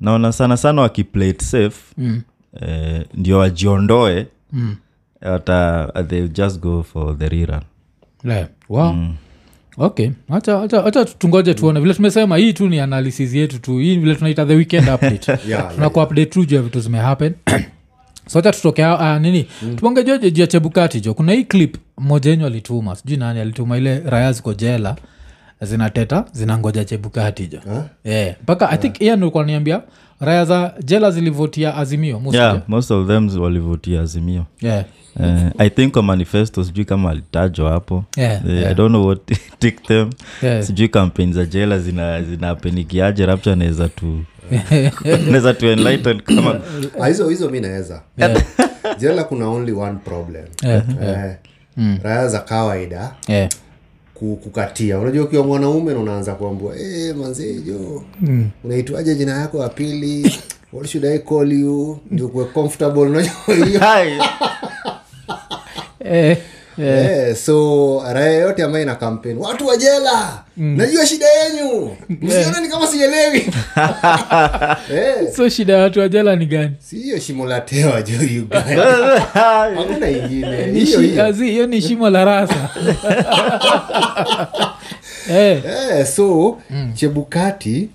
[0.00, 2.22] naona sana sana wakiplay it safe Mm.
[2.60, 4.76] Eh, ndio wajiondoe Mm.
[5.22, 7.60] wata they just go for the rerun.
[8.24, 8.48] Yeah.
[8.68, 8.94] Wow.
[9.78, 10.10] okay.
[10.28, 11.80] Hacha hacha- hacha tungoje tuone.
[11.80, 13.78] Vile tumesema hii tu ni analysis yetu tu.
[13.78, 15.38] Hii vile tunaita the weekend update.
[15.48, 15.74] Yeah.
[15.74, 17.34] tunaku update tu juu ya vitu zimehappen
[18.28, 19.46] so hacha tutokea uh, nini?
[19.62, 19.76] Mm.
[19.76, 21.14] tupongejo juu ya chebukati jo?
[21.14, 22.96] Kuna hii clip mmoja wenyu alituma.
[22.96, 24.96] Sijui nani alituma ile raya ziko jela
[25.62, 27.58] zinateta zinangoja chebukati jo.
[28.04, 29.82] Eh, mpaka i think ian ulikuwa niambia
[30.20, 34.44] raya za jela zilivotia azimio most yeah most of them walivotia azimio.
[34.60, 34.84] Yeah.
[35.20, 38.04] uh, i think kwa manifesto sijui kama alitajwa hapo.
[38.16, 38.70] Yeah, yeah.
[38.70, 39.20] i don't know what
[39.58, 40.10] tick them.
[40.42, 40.62] Yeah.
[40.62, 44.24] sijui kampeni za jela zina zinapenikiaje rapcha naweza tu
[45.26, 46.60] naweza tu enlighten kama
[47.00, 48.02] Ah, hizo hizo mi naweza.
[48.98, 50.44] Jela kuna only one problem.
[50.62, 51.36] Yeah, eh,
[52.02, 53.12] raya za kawaida.
[53.28, 53.48] Yeah.
[54.18, 54.98] Ku- kukatia.
[54.98, 58.48] Unajua ukiwa mwanaume na unaanza kuambua hey, manzejo mm.
[58.64, 60.38] unaitwaje jina yako ya pili?
[60.72, 61.98] What should i call you?
[62.10, 63.80] Ndio kuwe comfortable unajua hiyo.
[63.80, 64.18] Hai.
[66.78, 70.42] Eh, yeah, so raya yote ambayo ina kampeni watu wa jela.
[70.56, 73.46] Najua shida yenyu msione ni kama sielewi.
[74.92, 75.32] Yeah.
[75.36, 76.72] so shida ya watu wajela ni gani?
[76.78, 80.66] Si hiyo shimo la tewa jo uganda hakuna ingine.
[80.66, 80.84] Ni
[81.50, 82.70] hiyo ni shimo la rasa.
[85.30, 86.58] Eh, yeah, so
[86.94, 87.88] chebukati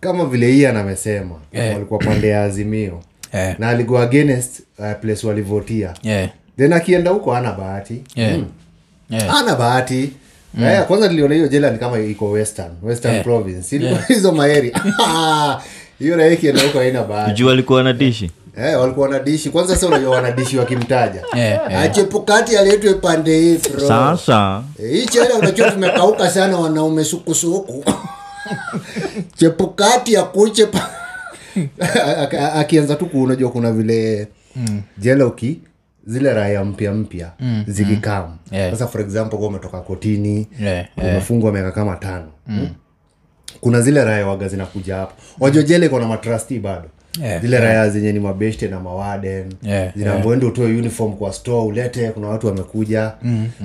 [0.00, 1.72] kama vile hii anamesema yeah.
[1.74, 3.00] walikuwa pande ya azimio.
[3.34, 3.58] Yeah.
[3.60, 6.28] na alikuwa against uh, place walivotia eh,
[6.60, 8.02] then akienda huko ana bahati.
[8.14, 8.38] Yeah.
[8.38, 8.44] Mm.
[9.10, 9.34] yeah.
[9.36, 10.10] ana bahati.
[10.62, 13.24] Eh, kwanza niliona hiyo jela ni kama iko western western Yeah.
[13.24, 13.76] province.
[13.76, 14.72] Ilikuwa hizo maeri
[15.98, 17.44] hiyo raia ikienda huko haina bahati.
[17.44, 18.30] Walikuwa na dishi?
[18.58, 21.22] Eh, walikuwa wanadishi kwanza sasa unajua wanadishi wakimtaja.
[21.36, 21.82] Yeah, yeah.
[21.82, 23.88] achepukati aletwe pande hii bro.
[23.88, 24.62] Sasa.
[24.82, 27.84] Eh, hii chela unajua tumekauka sana wanaume sukusuku.
[29.38, 30.90] Chepukati akuche pa
[32.54, 34.28] akianza tu kuunajua kuna vile
[34.98, 35.58] jela uki
[36.10, 37.30] zile raya mpya mpya
[37.66, 38.70] zikikam Yeah.
[38.70, 42.28] sasa for example kwa umetoka kotini Yeah, umefungwa miaka kama tano.
[43.60, 46.88] Kuna zile raya waga zinakuja hapo wajojele kona matrasti bado.
[47.22, 49.52] Yeah, zile raya zenye ni mabeshte na mawaden.
[49.62, 53.12] Yeah, zinaambiwa utoe uniform kwa store ulete kuna watu wamekuja.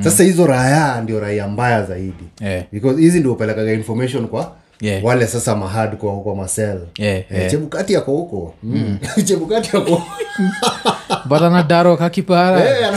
[0.04, 2.24] Sasa hizo raya ndio raya mbaya zaidi.
[2.42, 2.64] Yeah.
[2.72, 5.04] because hizi ndio upelekaga information kwa Yeah.
[5.06, 7.52] wale sasa mahad kwa kwa masel Yeah, Eh, yeah.
[7.52, 8.54] chebukati ako huko.
[8.64, 8.98] Mm.
[9.26, 10.04] chebukati ako
[11.26, 12.88] bata na daro kakipara Eh,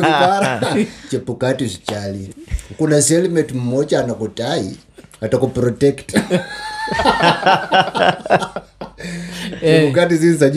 [0.00, 0.76] kipara.
[1.10, 2.34] chepukati usichali.
[2.78, 4.76] Kuna selmet mmoja anakutai
[5.20, 6.16] atakuprotect.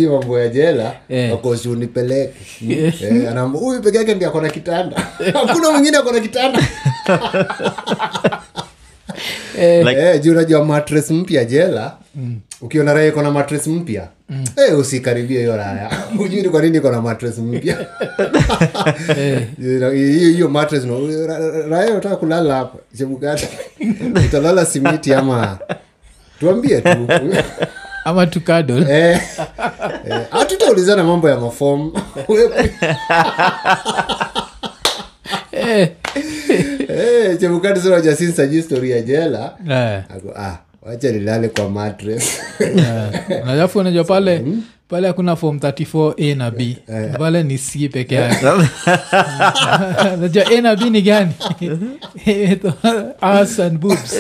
[0.08, 1.34] Mambo ya jela Eh.
[1.34, 2.34] akosi unipeleke.
[2.70, 2.94] Eh,
[3.54, 5.08] huyu peke yake ndi akona kitanda.
[5.34, 6.60] Hakuna mwingine akona kitanda
[9.60, 11.94] Eh, Like- eh, juu unajua matres mpya jela
[12.62, 14.08] ukiona raha iko na matres mpya
[14.68, 17.78] eh, usikaribie hiyo raya ujui kwa nini iko na matres mpya.
[19.62, 21.00] Hiyo hiyo matres no,
[21.70, 23.48] raya utaka kulala hapa chebukati
[24.28, 25.58] utalala simiti ama?
[26.40, 27.08] Tuambie tu.
[28.06, 29.20] Ama tukadol Eh,
[30.10, 31.92] eh, mambo ya mafom
[35.52, 35.92] eh,
[36.88, 40.04] eh, chebukati sinajasinsaji histori ya jela yeah.
[40.16, 42.42] Ako, ah, wacha nilale kwa matres
[43.46, 44.46] Na alafu unajua pale
[44.88, 46.78] pale hakuna form 34 a na b.
[47.18, 48.46] Pale ni c peke yake.
[50.22, 51.32] Najua a na b ni gani?
[53.22, 54.16] As and boobs.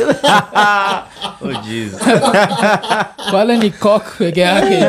[1.42, 1.54] Oh,
[3.32, 4.86] pale ni cock peke yake.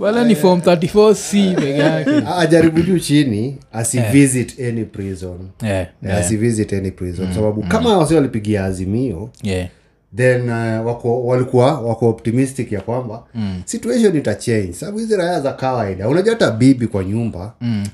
[0.00, 2.10] Pale ni form 34 c peke yake.
[2.38, 5.38] Ajaribu juu chini asivisit any prison.
[5.62, 5.86] Yeah,
[6.18, 7.34] asivisit any prison.
[7.34, 9.68] Sababu kama wasi walipigia azimio yeah.
[10.16, 13.22] Then uh, wako walikuwa wako optimistic ya kwamba
[13.64, 17.52] situation itachange sababu hizi raya za kawaida unajua hata bibi kwa nyumba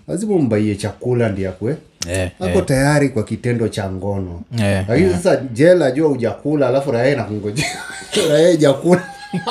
[0.09, 1.77] lazima umbaie chakula ndi akwe
[2.09, 4.41] Yeah, ako tayari kwa kitendo cha ngono.
[4.59, 7.67] Yeah, lakini sasa jela jua ujakula alafu raya inakungojea.
[8.31, 9.03] Raya ijakula.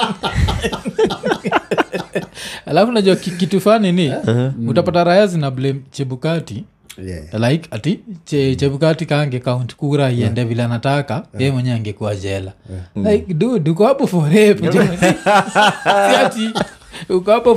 [2.65, 4.13] Alafu najua ki- kitu fani ni
[4.67, 6.63] utapata raya zina blame chebukati
[7.05, 7.49] yeah.
[7.51, 12.53] like ati che, chebukati kange kaunti kura iende vile anataka ye mwenye angekuwa jela.
[12.95, 14.71] Like dude uko hapo for rape jo.
[14.71, 14.97] Si-
[16.09, 16.49] si ati
[17.15, 17.55] uko hapo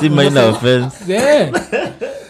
[0.00, 0.96] si minor offense.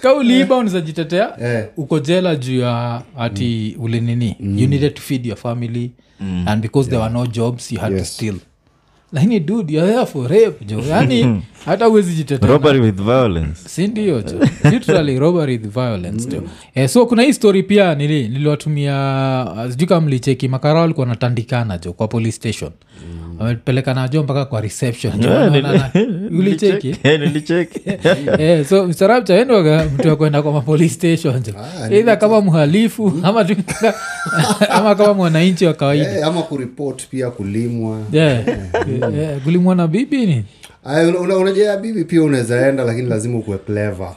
[0.02, 1.66] Ka uliiba unazajitetea Eh.
[1.76, 4.58] uko jela juu ya ati ulinini mm.
[4.58, 5.90] you needed to feed your family
[6.46, 8.34] and because there were no jobs you had to steal
[9.14, 10.80] lakini dud you're for rape jo.
[10.90, 13.68] Yani hata uwezi jitetesindio robbery with violence.
[13.68, 14.38] Sindio jo?
[14.70, 16.42] Literally robbery with violence jo.
[16.74, 18.94] Eh, so kuna hii story pia nili niliwatumia
[19.56, 22.70] uh, sijui kama mlicheki makara walikuwa natandikana jo kwa police station
[23.38, 25.18] wamepelekana najo mpaka kwa reception.
[25.20, 25.90] Jo Yeah, Wanaonana.
[25.94, 27.80] nili- ulicheki Eh, nilicheki
[28.38, 29.34] Eh, so msarabcha
[29.98, 31.42] mtu akwenda kwa mapolice station
[31.90, 33.46] eidha kama mhalifu ama,
[34.70, 38.42] ama kama mwananchi wa kawaida Eh, ama kuripot pia kulimwa yeah.
[39.18, 39.40] yeah.
[39.44, 40.44] kulimwana bibi ni.
[40.86, 41.36] Aya, una- una-
[41.76, 44.12] bibi pia unawezaenda lakini lazima ukuwe clever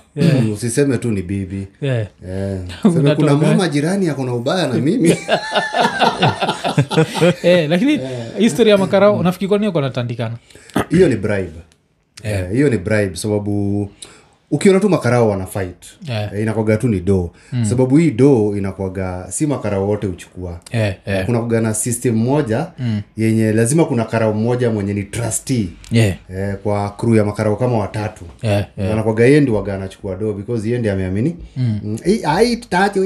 [0.53, 2.07] usiseme tu ni bibi yeah.
[2.27, 3.15] Yeah.
[3.15, 5.09] kuna mama jirani akona ubaya na mimi
[7.43, 7.99] eh, lakini
[8.39, 9.23] historia ya makarao mm.
[9.23, 10.35] nafikiri kwani uko natandikana
[10.89, 11.51] hiyo ni bribe
[12.23, 13.89] Eh, hiyo ni bribe sababu
[14.51, 16.33] ukiona tu makarao wana fight Yeah.
[16.33, 17.31] eh, inakwaga tu ni do
[17.69, 21.25] sababu hii doo inakwaga si makarao wote huchukua yeah, yeah.
[21.25, 22.67] kuna kuga na system moja
[23.17, 26.15] yenye lazima kuna karao mmoja mwenye ni trustee yeah.
[26.35, 28.65] eh, kwa kru ya makarao kama watatu yeah.
[28.77, 28.93] yeah.
[28.93, 31.79] anakwaga yendi waga anachukua doo because yendi ameamini mm.
[31.83, 31.97] mm.
[32.25, 32.61] ai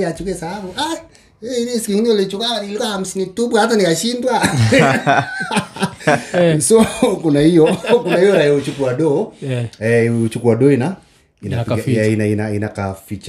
[0.07, 0.95] achukue sababu ah
[1.43, 2.09] eh, ile siku ingine
[2.85, 4.47] hamsini tupu hata nikashindwa
[6.59, 6.85] so
[7.21, 9.65] kuna hiyo kuna hiyo raia uchukua do Yeah.
[9.79, 10.95] eh, uchukua do ina
[11.43, 12.05] Inakaficha.
[12.05, 12.67] ina, ina, ina, ina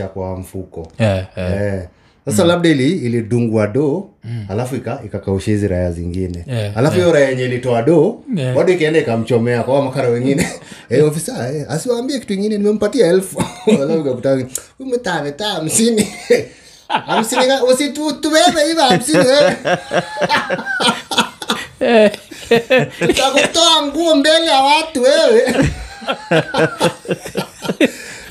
[0.08, 0.92] kwa mfuko.
[0.98, 1.74] Yeah, yeah.
[1.74, 1.82] Eh.
[2.24, 4.08] sasa labda ili ilidungwa do
[4.48, 6.44] alafu ika- ikakausha hizi raya zingine.
[6.46, 8.54] Yeah, alafu hiyo raya yenye ilitoa do Yeah.
[8.56, 10.48] bado ikaenda ikamchomea kwa makara wengine.
[10.90, 13.42] Eh, ofisa eh, asiwaambie kitu ingine nimempatia elfu.
[13.82, 14.46] Alafu ikakutana
[14.80, 16.06] umetaveta hamsini
[17.07, 19.57] hamsini ka- usitubebe hivo hamsini wewe
[23.16, 25.55] takutoa nguo mbele ya watu wewe.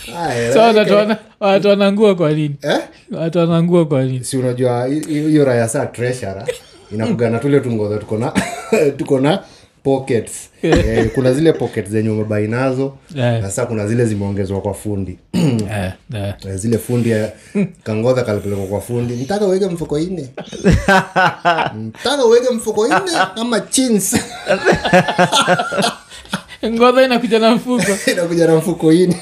[0.07, 2.55] Like, watu wanangua kwa nini?
[2.61, 2.79] Eh?
[3.11, 4.23] watu wanangua kwa nini?
[4.23, 6.43] Si unajua hi- hi- hiyo raya saa treasure
[6.91, 8.33] inakugana tule tungoza tuko na
[8.97, 9.39] tuko na
[9.83, 10.31] pockets.
[10.63, 13.41] Eh, kuna zile pockets zenye umebai nazo yeah.
[13.41, 15.17] na sasa kuna zile zimeongezwa kwa fundi.
[15.33, 16.33] Yeah, eh.
[16.47, 17.31] Eh, zile fundi ya
[17.83, 19.13] kangodha kalipelekwa kwa fundi.
[19.13, 20.29] Ntaka uweke mfuko ine
[21.75, 22.97] ntaka uweke mfuko ine
[23.35, 24.15] ama chins?
[26.65, 28.11] Ngodha inakuja na mfuko.
[28.11, 29.15] Inakuja na mfuko ine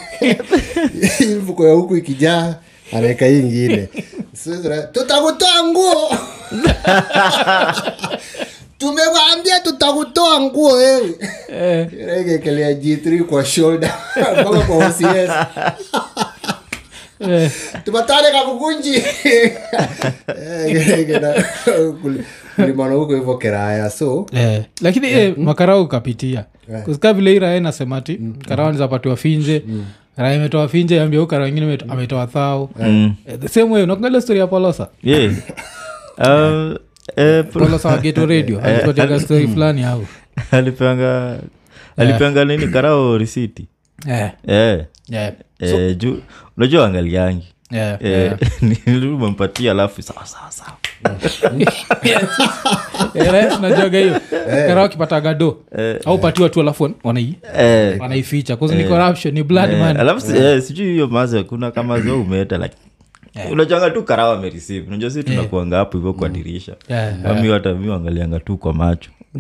[1.20, 2.56] hii mfuko ya huku ikijaa
[2.94, 3.90] anaweka hii ingine.
[4.92, 6.12] Tutakutoa nguo
[8.80, 11.16] tumekwambia tutakutoa nguo wewe.
[11.50, 13.94] Eh, regekelea g3 kwa shoulder.
[14.42, 15.04] Mpaka kwa ocs
[17.86, 19.04] tumatane kakukunji
[22.56, 24.26] kulimana huko hivyo keraya so.
[24.34, 26.46] Eh, lakini eh, makarao ukapitia
[26.86, 29.64] kusika vile hii raya inasema ti karao nizapatiwa finje.
[30.18, 32.70] Raya imetoa finje ambia ukara wengine ametoa thao.
[32.80, 33.14] Mm.
[33.28, 35.34] Eh, the same way unakungalia story ya polosa yeah.
[36.18, 36.76] uh,
[37.16, 38.60] eh, pro- polosa wa geto radio?
[38.62, 40.06] Alipatiaga story fulani au?
[40.52, 41.40] alipeanga
[41.98, 42.68] alipeanga nini?
[42.68, 43.68] Karao risiti.
[44.08, 44.86] Eh, eh.
[45.12, 46.18] eh, Eh, juu
[46.58, 48.32] unajua angaliangi eh, Eh,
[48.86, 50.72] nilimempatia alafu sawa sawa sawa.
[53.16, 54.20] Eh, raya tunajuaga hiyo?
[54.68, 55.58] Karao akipataga do.
[56.06, 56.92] Au patiwa tu alafu
[57.58, 58.58] Eh, wanaificha.
[58.62, 59.98] Ni corruption ni blood eh, man.
[59.98, 62.76] Alafu eh, sijui hiyo maze kuna kama zo umeeta like
[63.52, 66.76] unajanga tu karawa amerisive unajua si tunakuanga hapo hivyo kwa dirisha.
[66.90, 69.10] Yeah, ami hata mi angalianga tu kwa macho.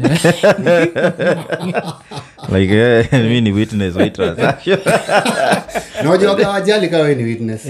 [2.54, 4.80] Like eh, mi ni witness wa hii transaction.
[6.04, 7.62] Nawajuaga kawe ni witness.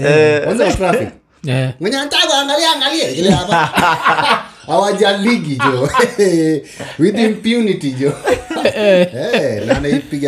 [0.44, 1.08] Kwanza wa traffic.
[1.46, 3.56] Eh, mwenye anataka angalia angalie kile hapa.
[4.66, 5.88] Hawajaligi jo
[6.98, 8.12] with impunity jo
[8.74, 9.74] Eh, na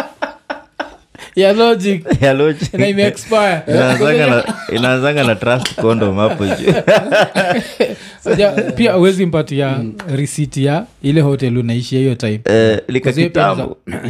[0.00, 0.34] na
[0.74, 1.05] imeexpire
[3.68, 4.44] Inaanzanga na-
[4.76, 6.44] inaanzanga na trust condom hapo
[8.76, 12.40] pia awezi mpatia risiti ya ile hotel unaishia hiyo time.
[12.44, 12.80] Eh,
[13.56, 13.68] za-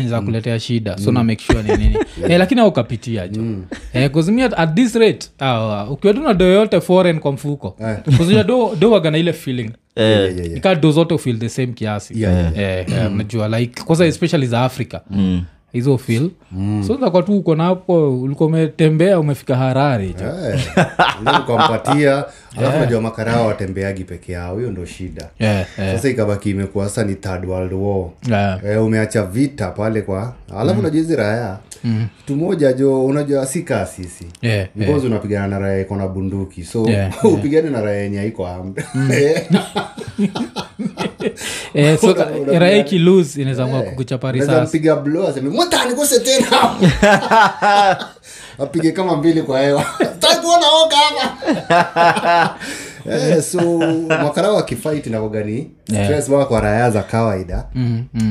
[0.09, 0.99] za kuletea shida.
[0.99, 1.97] So na make sure ni nini?
[2.29, 3.43] Eh, lakini aukapitia jo
[3.95, 7.77] eh, kuzimia at this rate ah, ukiwa tuna do yote foreign kwa mfuko.
[8.17, 9.71] Kuzia do, do wagana ile feeling.
[9.97, 12.23] Eh, ika do zote feel the same kiasi.
[12.23, 12.59] Yeah, yeah.
[12.59, 14.99] Eh, eh, unajua like kwanza especially za africa.
[15.11, 15.45] Mm.
[15.77, 16.31] Hizo feel.
[16.87, 20.27] So zakwa tu uko napo ulikuwa umetembea umefika harari jo
[21.43, 22.24] ukampatia
[22.59, 25.29] alafu najua makarao watembeagi peke yao hiyo ndo shida.
[25.39, 28.09] Yeah, yeah, sasa ikabaki imekuwa sasa ni third world war.
[28.29, 28.61] Yeah.
[28.64, 31.59] e, umeacha vita pale kwa alafu unajua hizi raya
[32.18, 36.64] kitu moja jo unajua si kaa sisi Yeah, because unapigana na raya iko na bunduki
[36.64, 38.85] so Yeah, upigane na raya yenye haiko amd
[41.74, 42.14] Eh, so
[43.83, 46.77] kukuchapa risasi blo aseme mwataniguse tena.
[48.59, 49.85] Apige kama mbili kwa hewa.
[50.18, 52.57] Takuona oka hapa
[53.11, 53.79] Eh, so
[54.09, 56.47] makarao wakifight nakogani yeah.
[56.47, 57.65] kwa raya za kawaida.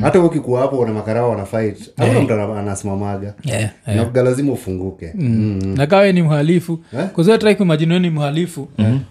[0.02, 3.34] Hata ukikuwa hapo na makarao wanafight hakuna mtu anasimamaga.
[3.44, 5.12] Yeah, nakuga lazima ufunguke.
[5.76, 6.80] Na kawe ni mhalifu.
[6.98, 7.38] Eh?
[7.38, 7.54] trai
[7.98, 8.68] ni mhalifu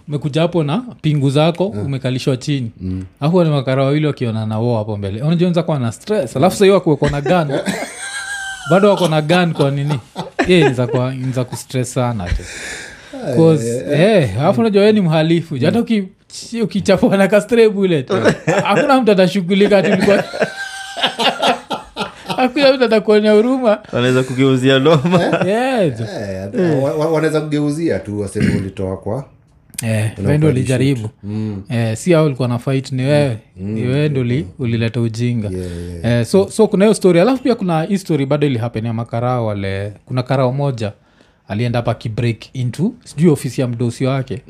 [0.07, 2.71] umekuja hapo na pingu zako umekalishwa chini.
[3.19, 5.21] Afu ni makarao wawili wakiona na wo hapo mbele.
[5.21, 6.37] Unajonza kuwa na stress.
[6.37, 7.59] Alafu sahii wakuwekwa na gan
[8.71, 9.99] bado wako na gan kwa nini?
[10.47, 10.69] Ye
[11.43, 12.33] kustress sana tu.
[12.41, 12.84] eh,
[14.39, 15.57] alafu unajua we ni mhalifu.
[15.65, 15.83] Hata
[16.63, 18.09] ukichafua na kastre bullet
[18.63, 20.23] hakuna mtu atashughulika tulikuwa
[22.37, 23.79] hakuna mtu atakuonya huruma.
[23.93, 25.23] Wanaweza kugeuzia noma.
[25.47, 26.01] Yes.
[26.59, 29.25] Eh, wa- wanaweza kugeuzia tu waseme ulitoa kwa
[29.83, 31.09] Eh, wewe ndo ulijaribu.
[31.69, 33.37] eh, si a ulikuwa na fight ni wewe.
[33.55, 34.21] Ni wewe ndo
[34.59, 35.49] ulileta ujinga.
[36.03, 37.19] Eh, so, so kuna hiyo story.
[37.19, 40.91] Alafu pia kuna hii story bado ilihapenia makarao wale kuna karao moja
[41.47, 44.41] alienda hapa akibreak into sijui ofisi ya mdosi wake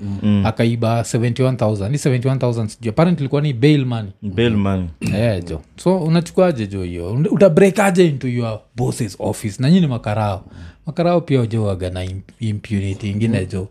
[0.46, 2.90] akaiba 71000 ni 71000 sijui.
[2.90, 4.12] Apparent ilikuwa ni bail money.
[4.22, 4.88] Bellman.
[5.16, 7.12] Eh, jo so unachukuaje jo hiyo?
[7.32, 9.62] Utabreak aje into your bosses office?
[9.62, 10.44] Na nyini makarao.
[10.86, 12.06] Makarao pia jo waga na
[12.40, 13.68] impunity ingine jo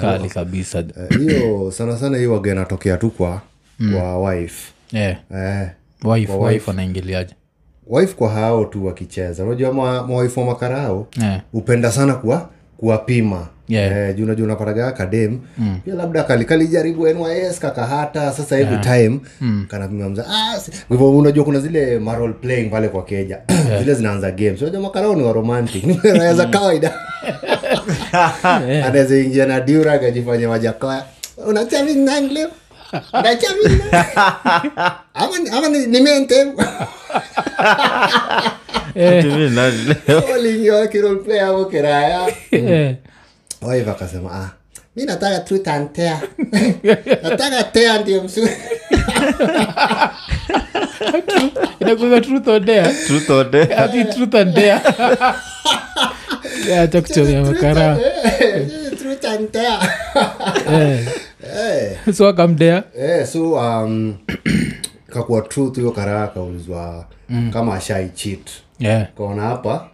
[0.00, 0.78] kali kabisa.
[0.78, 3.40] Eh, hiyo sana sana hiyo waga inatokea tu kwa
[3.92, 4.72] kwa wife.
[4.92, 5.16] Yeah.
[5.34, 5.68] eh,
[6.04, 7.34] wife, Kwa wife anaingiliaje?
[7.86, 9.44] Wife kwa hao tu wakicheza.
[9.44, 11.40] Unajua mawaifu wa makarao yeah.
[11.52, 12.50] upenda sana kuwa
[12.82, 13.46] kuwapima.
[13.68, 14.08] Yeah.
[14.10, 15.38] eh, juu unajua kadem.
[15.58, 15.78] Mm.
[15.84, 19.66] pia labda kali kalijaribu nys kakahata sasa every time mm.
[19.70, 23.38] kanapima mza ah, hivyo unajua kuna zile marol playing pale kwa keja
[23.78, 24.62] zile zinaanza games.
[24.62, 25.84] Unajua makarao ni waromantic
[26.36, 26.92] za kawaida.
[28.86, 31.04] Anaweza ingia na dura akajifanya wajakoya
[31.46, 32.48] unachamini nani leo?
[33.12, 34.70] Unachamini nani?
[35.14, 35.86] ama ni-
[39.50, 39.76] nani
[40.08, 40.22] leo?
[41.64, 42.26] kiraya.
[42.50, 42.94] Eh,
[43.90, 44.50] akasema ah,
[44.96, 45.92] mi nataka truth and
[47.22, 48.50] nataka tea ndio mzuri.
[51.80, 52.94] Inakuanga truth or dare.
[53.06, 53.74] Truth or dare?
[53.76, 54.80] ati truth and dare.
[56.82, 57.98] Acha kuchomea makara.
[58.98, 59.78] truth and dare.
[60.70, 61.06] Eh,
[61.56, 64.14] Eh, so akamdea eh, so um,
[65.12, 67.06] kakuwa truth hiyo karaa kaulizwa
[67.52, 68.50] kama ashai cheat
[68.82, 69.06] yeah.
[69.16, 69.88] kaona hapa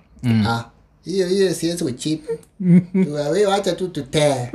[0.46, 0.64] ah,
[1.04, 2.28] hiyo hiyo siwezi kuchip
[3.32, 4.50] we wacha tu tutee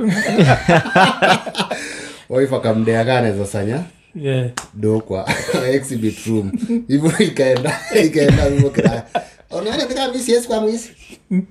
[2.30, 3.82] wife akamdea kaa sanya
[4.16, 4.50] Yeah.
[4.74, 5.26] do kwa
[5.74, 6.52] exhibit room.
[6.88, 9.02] Hivyo ikaenda ikaenda hivyo kiraya
[9.50, 10.90] unaona kama mimi siwezi kwa mwisi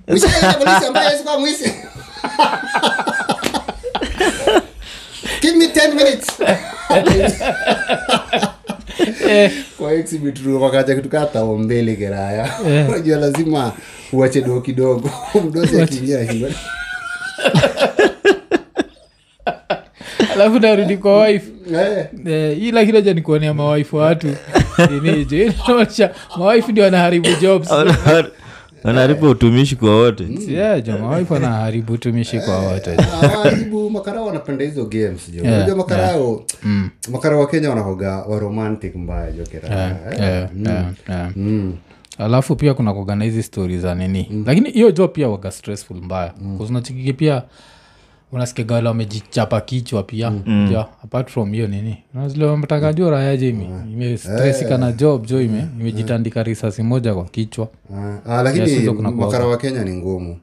[0.08, 1.72] ushaenda polisi ambaye hawezi kwa mwisi
[5.40, 6.26] give me 10 minutes
[9.78, 12.50] kwa exhibit room kitu kaa tao mbele geraya.
[12.88, 13.72] Unajua lazima
[14.12, 15.10] uache do kidogo.
[15.48, 16.48] Mdosi akiingia ashinda
[20.34, 21.46] alafu narudi kwa wife.
[21.74, 22.06] Eh.
[22.26, 24.26] Eh, hii lakini aja nikuonea mawaifu wa watu.
[24.98, 25.52] Ineje.
[25.66, 27.68] Inaonyesha mawaifu ndio wanaharibu jobs
[28.84, 30.26] wanaharibu utumishi kwa wote.
[30.48, 30.94] Yeah, jo
[31.88, 32.96] utumishi kwa wote.
[33.22, 35.42] Awaribu makarao wanapenda hizo games jo.
[35.42, 36.44] Unajua makarao
[37.12, 40.20] makarao wa kenya wanakoga wa romantic mbaya jo kiraya eh.
[40.20, 41.30] Yeah, yeah, yeah.
[42.18, 44.44] alafu pia kuna kuagana hizi stori za nini?
[44.46, 46.32] Lakini hiyo jo pia waga stressful mbaya.
[46.42, 46.56] Mm.
[46.58, 47.42] kuzinachikiki pia
[48.34, 50.32] unasikiaga wale wamejichapa kichwa pia.
[50.72, 51.98] Ja, apart from hiyo nini?
[52.14, 57.24] Unazile wametaka jo raya je ime imestresika na job jo ime imejitandika risasi moja kwa
[57.24, 57.68] kichwa.
[57.96, 60.38] Ah, ah, lakini makara wa kenya ni ngumu.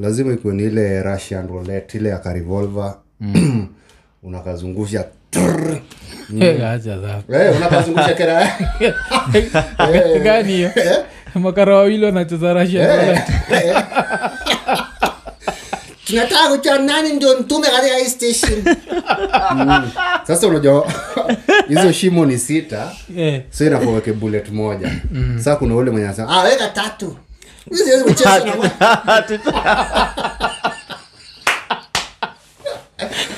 [0.00, 2.94] Lazima ikuwe ni ile russian roulette ile ya karevolver
[4.22, 5.76] unakazungusha trrr.
[6.40, 6.60] Eh.
[7.32, 8.48] Eh, unakazungusha kera.
[10.24, 10.70] Gani hiyo?
[11.34, 12.88] Makara wawili wanacheza rashia
[16.06, 18.76] tunataka kujua nani ndio mtume katika hii station?
[19.54, 19.90] Mm.
[20.26, 20.92] sasa unajua
[21.68, 22.92] hizo shimo ni sita
[23.50, 24.90] so inakuweke bullet moja.
[25.44, 27.16] Saa kuna ule mwenye anasema ah, weka tatu.
[27.72, 28.44] Siwezi kucheza.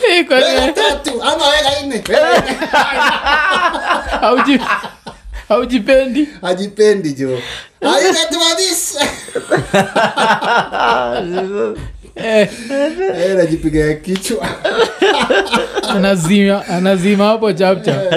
[0.08, 2.04] Weka tatu ama weka nne.
[5.48, 6.28] Haujipendi?
[6.42, 7.38] Hajipendi jo
[12.24, 14.48] Eh, Eh, najipiga kichwa.
[15.90, 18.12] Anazima anazima hapo chapchap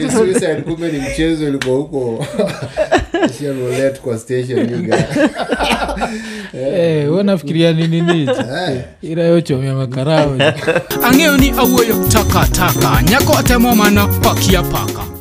[0.00, 2.26] ni suicide, kumbe ni mchezo ilikuwa huko.
[3.22, 5.04] Russian roulette kwa station you guys.
[6.54, 8.80] Eh, nafikiria nini nichi Eh.
[9.02, 10.36] irayochomya makarao
[11.02, 15.17] ang'eyo ni awuoyo takataka nyako atemo mana pakia paka